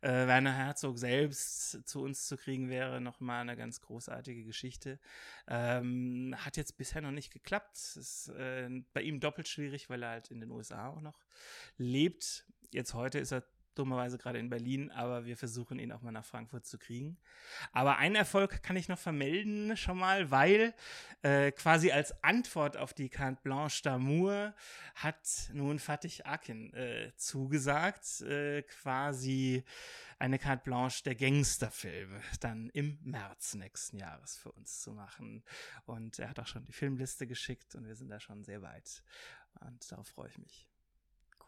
Äh, 0.01 0.09
Werner 0.09 0.53
Herzog 0.53 0.97
selbst 0.97 1.87
zu 1.87 2.01
uns 2.01 2.25
zu 2.25 2.35
kriegen, 2.35 2.67
wäre 2.71 2.99
nochmal 2.99 3.41
eine 3.41 3.55
ganz 3.55 3.79
großartige 3.79 4.43
Geschichte. 4.43 4.99
Ähm, 5.47 6.33
hat 6.35 6.57
jetzt 6.57 6.77
bisher 6.77 7.03
noch 7.03 7.11
nicht 7.11 7.31
geklappt. 7.31 7.75
Ist 7.75 8.29
äh, 8.29 8.69
bei 8.93 9.03
ihm 9.03 9.19
doppelt 9.19 9.47
schwierig, 9.47 9.87
weil 9.91 10.01
er 10.01 10.09
halt 10.09 10.31
in 10.31 10.39
den 10.39 10.49
USA 10.49 10.87
auch 10.87 11.01
noch 11.01 11.26
lebt. 11.77 12.45
Jetzt 12.71 12.93
heute 12.93 13.19
ist 13.19 13.31
er 13.31 13.43
dummerweise 13.77 14.17
gerade 14.17 14.39
in 14.39 14.49
Berlin, 14.49 14.91
aber 14.91 15.25
wir 15.25 15.37
versuchen 15.37 15.79
ihn 15.79 15.91
auch 15.91 16.01
mal 16.01 16.11
nach 16.11 16.25
Frankfurt 16.25 16.65
zu 16.65 16.77
kriegen. 16.77 17.17
Aber 17.71 17.97
einen 17.97 18.15
Erfolg 18.15 18.63
kann 18.63 18.75
ich 18.75 18.87
noch 18.87 18.97
vermelden 18.97 19.77
schon 19.77 19.97
mal, 19.97 20.31
weil 20.31 20.73
äh, 21.21 21.51
quasi 21.51 21.91
als 21.91 22.23
Antwort 22.23 22.77
auf 22.77 22.93
die 22.93 23.09
Carte 23.09 23.39
Blanche 23.43 23.81
d'Amour 23.83 24.53
hat 24.95 25.49
nun 25.53 25.79
Fatih 25.79 26.23
Akin 26.23 26.73
äh, 26.73 27.11
zugesagt, 27.15 28.21
äh, 28.21 28.63
quasi 28.63 29.63
eine 30.19 30.39
Carte 30.39 30.63
Blanche 30.63 31.03
der 31.03 31.15
Gangsterfilme 31.15 32.21
dann 32.39 32.69
im 32.69 32.97
März 33.03 33.53
nächsten 33.53 33.97
Jahres 33.97 34.37
für 34.37 34.51
uns 34.51 34.81
zu 34.81 34.91
machen. 34.91 35.43
Und 35.85 36.19
er 36.19 36.29
hat 36.29 36.39
auch 36.39 36.47
schon 36.47 36.65
die 36.65 36.73
Filmliste 36.73 37.27
geschickt 37.27 37.75
und 37.75 37.85
wir 37.85 37.95
sind 37.95 38.09
da 38.09 38.19
schon 38.19 38.43
sehr 38.43 38.61
weit. 38.61 39.03
Und 39.59 39.91
darauf 39.91 40.07
freue 40.07 40.29
ich 40.29 40.37
mich. 40.37 40.67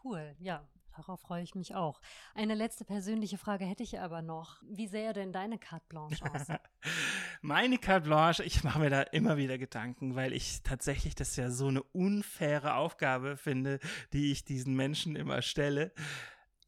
Cool, 0.02 0.34
ja, 0.38 0.66
darauf 0.96 1.20
freue 1.20 1.42
ich 1.42 1.54
mich 1.54 1.74
auch. 1.74 2.00
Eine 2.34 2.54
letzte 2.54 2.84
persönliche 2.84 3.38
Frage 3.38 3.64
hätte 3.64 3.82
ich 3.82 3.98
aber 4.00 4.22
noch. 4.22 4.62
Wie 4.62 4.86
sähe 4.86 5.12
denn 5.12 5.32
deine 5.32 5.58
Carte 5.58 5.86
Blanche 5.88 6.24
aus? 6.24 6.46
Meine 7.42 7.78
Carte 7.78 8.06
Blanche, 8.06 8.44
ich 8.44 8.64
mache 8.64 8.78
mir 8.78 8.90
da 8.90 9.02
immer 9.02 9.36
wieder 9.36 9.58
Gedanken, 9.58 10.14
weil 10.14 10.32
ich 10.32 10.62
tatsächlich 10.62 11.14
das 11.14 11.36
ja 11.36 11.50
so 11.50 11.68
eine 11.68 11.82
unfaire 11.82 12.74
Aufgabe 12.74 13.36
finde, 13.36 13.78
die 14.12 14.32
ich 14.32 14.44
diesen 14.44 14.74
Menschen 14.74 15.16
immer 15.16 15.42
stelle 15.42 15.92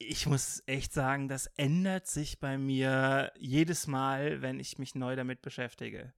ich 0.09 0.27
muss 0.27 0.63
echt 0.67 0.93
sagen, 0.93 1.29
das 1.29 1.47
ändert 1.57 2.07
sich 2.07 2.41
bei 2.41 2.59
mir 2.59 3.33
jedes 3.39 3.87
Mal, 3.87 4.43
wenn 4.43 4.61
ich 4.61 4.79
mich 4.79 4.95
neu 4.95 5.17
damit 5.17 5.43
beschäftige. 5.43 6.13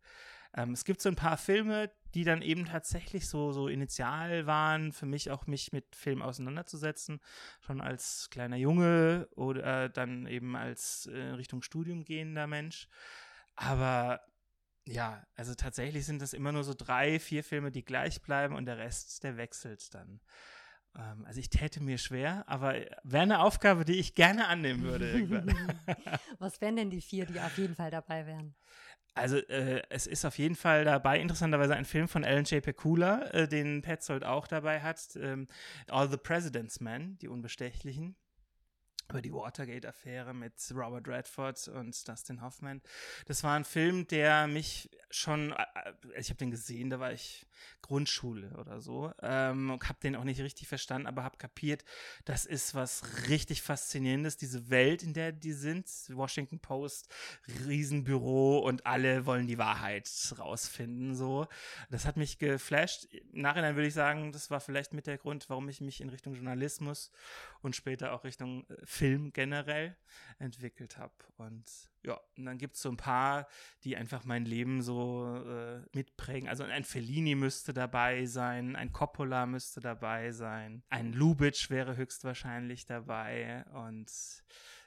Ähm, 0.54 0.72
es 0.72 0.84
gibt 0.84 1.00
so 1.00 1.08
ein 1.08 1.16
paar 1.16 1.36
Filme, 1.36 1.90
die 2.14 2.24
dann 2.24 2.42
eben 2.42 2.64
tatsächlich 2.64 3.28
so, 3.28 3.52
so 3.52 3.66
initial 3.68 4.46
waren, 4.46 4.92
für 4.92 5.06
mich 5.06 5.30
auch 5.30 5.46
mich 5.46 5.72
mit 5.72 5.96
Film 5.96 6.22
auseinanderzusetzen, 6.22 7.20
schon 7.60 7.80
als 7.80 8.28
kleiner 8.30 8.56
Junge 8.56 9.28
oder 9.34 9.88
dann 9.88 10.26
eben 10.26 10.54
als 10.54 11.06
äh, 11.06 11.18
Richtung 11.18 11.62
Studium 11.62 12.04
gehender 12.04 12.46
Mensch. 12.46 12.88
Aber 13.56 14.20
ja, 14.86 15.26
also 15.34 15.54
tatsächlich 15.54 16.06
sind 16.06 16.22
das 16.22 16.34
immer 16.34 16.52
nur 16.52 16.62
so 16.62 16.74
drei, 16.74 17.18
vier 17.18 17.42
Filme, 17.42 17.72
die 17.72 17.84
gleich 17.84 18.22
bleiben 18.22 18.54
und 18.54 18.66
der 18.66 18.78
Rest, 18.78 19.24
der 19.24 19.36
wechselt 19.36 19.92
dann. 19.94 20.20
Ähm, 20.96 21.24
also 21.24 21.40
ich 21.40 21.50
täte 21.50 21.82
mir 21.82 21.98
schwer, 21.98 22.44
aber 22.46 22.74
wäre 23.02 23.22
eine 23.22 23.40
Aufgabe, 23.40 23.84
die 23.84 23.98
ich 23.98 24.14
gerne 24.14 24.46
annehmen 24.46 24.82
würde 24.82 25.10
irgendwann. 25.10 25.56
Was 26.38 26.60
wären 26.60 26.76
denn 26.76 26.90
die 26.90 27.00
vier, 27.00 27.26
die 27.26 27.40
auf 27.40 27.56
jeden 27.58 27.74
Fall 27.74 27.90
dabei 27.90 28.26
wären? 28.26 28.54
Also 29.14 29.36
äh, 29.36 29.82
es 29.90 30.06
ist 30.08 30.24
auf 30.24 30.38
jeden 30.38 30.56
Fall 30.56 30.84
dabei, 30.84 31.20
interessanterweise 31.20 31.76
ein 31.76 31.84
Film 31.84 32.08
von 32.08 32.24
Alan 32.24 32.44
J. 32.44 32.62
Pekula, 32.62 33.22
äh, 33.30 33.48
den 33.48 33.80
Petzold 33.80 34.24
auch 34.24 34.48
dabei 34.48 34.80
hat, 34.80 35.00
ähm, 35.16 35.46
All 35.88 36.10
the 36.10 36.16
President's 36.16 36.80
Men, 36.80 37.16
die 37.18 37.28
Unbestechlichen 37.28 38.16
über 39.08 39.22
die 39.22 39.32
Watergate-Affäre 39.32 40.34
mit 40.34 40.54
Robert 40.74 41.06
Redford 41.06 41.68
und 41.68 42.08
Dustin 42.08 42.40
Hoffman. 42.40 42.80
Das 43.26 43.42
war 43.44 43.54
ein 43.54 43.64
Film, 43.64 44.06
der 44.06 44.46
mich 44.46 44.90
schon, 45.10 45.52
äh, 45.52 45.62
äh, 46.14 46.20
ich 46.20 46.30
habe 46.30 46.38
den 46.38 46.50
gesehen, 46.50 46.90
da 46.90 47.00
war 47.00 47.12
ich 47.12 47.46
Grundschule 47.82 48.50
oder 48.58 48.80
so, 48.80 49.12
ähm, 49.22 49.78
habe 49.82 50.00
den 50.02 50.16
auch 50.16 50.24
nicht 50.24 50.40
richtig 50.40 50.68
verstanden, 50.68 51.06
aber 51.06 51.22
habe 51.22 51.36
kapiert, 51.36 51.84
das 52.24 52.46
ist 52.46 52.74
was 52.74 53.28
richtig 53.28 53.62
Faszinierendes, 53.62 54.36
diese 54.36 54.70
Welt, 54.70 55.02
in 55.02 55.12
der 55.12 55.32
die 55.32 55.52
sind. 55.52 55.86
Washington 56.08 56.58
Post, 56.58 57.08
Riesenbüro 57.66 58.58
und 58.58 58.86
alle 58.86 59.26
wollen 59.26 59.46
die 59.46 59.58
Wahrheit 59.58 60.10
rausfinden. 60.38 61.14
So, 61.14 61.46
das 61.90 62.06
hat 62.06 62.16
mich 62.16 62.38
geflasht. 62.38 63.06
Im 63.34 63.42
Nachhinein 63.42 63.74
würde 63.74 63.88
ich 63.88 63.94
sagen, 63.94 64.30
das 64.30 64.50
war 64.50 64.60
vielleicht 64.60 64.94
mit 64.94 65.06
der 65.08 65.18
Grund, 65.18 65.50
warum 65.50 65.68
ich 65.68 65.80
mich 65.80 66.00
in 66.00 66.08
Richtung 66.08 66.34
Journalismus 66.34 67.10
und 67.62 67.74
später 67.74 68.12
auch 68.12 68.22
Richtung 68.22 68.64
äh, 68.68 68.76
Film 68.84 69.32
generell 69.32 69.96
entwickelt 70.38 70.98
habe. 70.98 71.12
Und 71.36 71.64
ja, 72.04 72.20
und 72.36 72.44
dann 72.44 72.58
gibt 72.58 72.76
es 72.76 72.82
so 72.82 72.90
ein 72.90 72.96
paar, 72.96 73.48
die 73.82 73.96
einfach 73.96 74.24
mein 74.24 74.44
Leben 74.44 74.82
so 74.82 75.42
äh, 75.46 75.80
mitprägen. 75.92 76.48
Also 76.48 76.62
ein 76.62 76.84
Fellini 76.84 77.34
müsste 77.34 77.72
dabei 77.72 78.26
sein, 78.26 78.76
ein 78.76 78.92
Coppola 78.92 79.46
müsste 79.46 79.80
dabei 79.80 80.30
sein, 80.30 80.84
ein 80.90 81.12
Lubitsch 81.12 81.70
wäre 81.70 81.96
höchstwahrscheinlich 81.96 82.86
dabei 82.86 83.64
und 83.72 84.12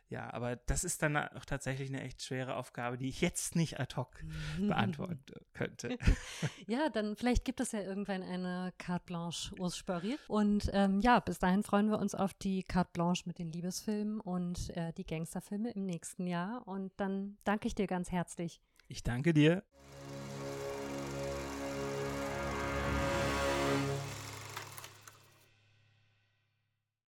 ja, 0.09 0.33
aber 0.33 0.55
das 0.55 0.83
ist 0.83 1.01
dann 1.01 1.17
auch 1.17 1.45
tatsächlich 1.45 1.89
eine 1.89 2.01
echt 2.01 2.21
schwere 2.21 2.55
Aufgabe, 2.55 2.97
die 2.97 3.09
ich 3.09 3.21
jetzt 3.21 3.55
nicht 3.55 3.79
ad 3.79 3.95
hoc 3.95 4.23
beantworten 4.59 5.21
könnte. 5.53 5.97
ja, 6.67 6.89
dann 6.89 7.15
vielleicht 7.15 7.43
gibt 7.43 7.59
es 7.59 7.73
ja 7.73 7.81
irgendwann 7.81 8.23
eine 8.23 8.73
Carte 8.77 9.05
Blanche 9.05 9.53
Urs 9.59 9.75
Spörri. 9.75 10.17
Und 10.27 10.69
ähm, 10.73 11.01
ja, 11.01 11.19
bis 11.19 11.39
dahin 11.39 11.63
freuen 11.63 11.89
wir 11.89 11.99
uns 11.99 12.15
auf 12.15 12.33
die 12.33 12.63
Carte 12.63 12.91
Blanche 12.93 13.23
mit 13.25 13.39
den 13.39 13.51
Liebesfilmen 13.51 14.21
und 14.21 14.69
äh, 14.77 14.93
die 14.93 15.05
Gangsterfilme 15.05 15.71
im 15.71 15.85
nächsten 15.85 16.27
Jahr. 16.27 16.65
Und 16.67 16.91
dann 16.97 17.37
danke 17.43 17.67
ich 17.67 17.75
dir 17.75 17.87
ganz 17.87 18.11
herzlich. 18.11 18.61
Ich 18.87 19.03
danke 19.03 19.33
dir. 19.33 19.63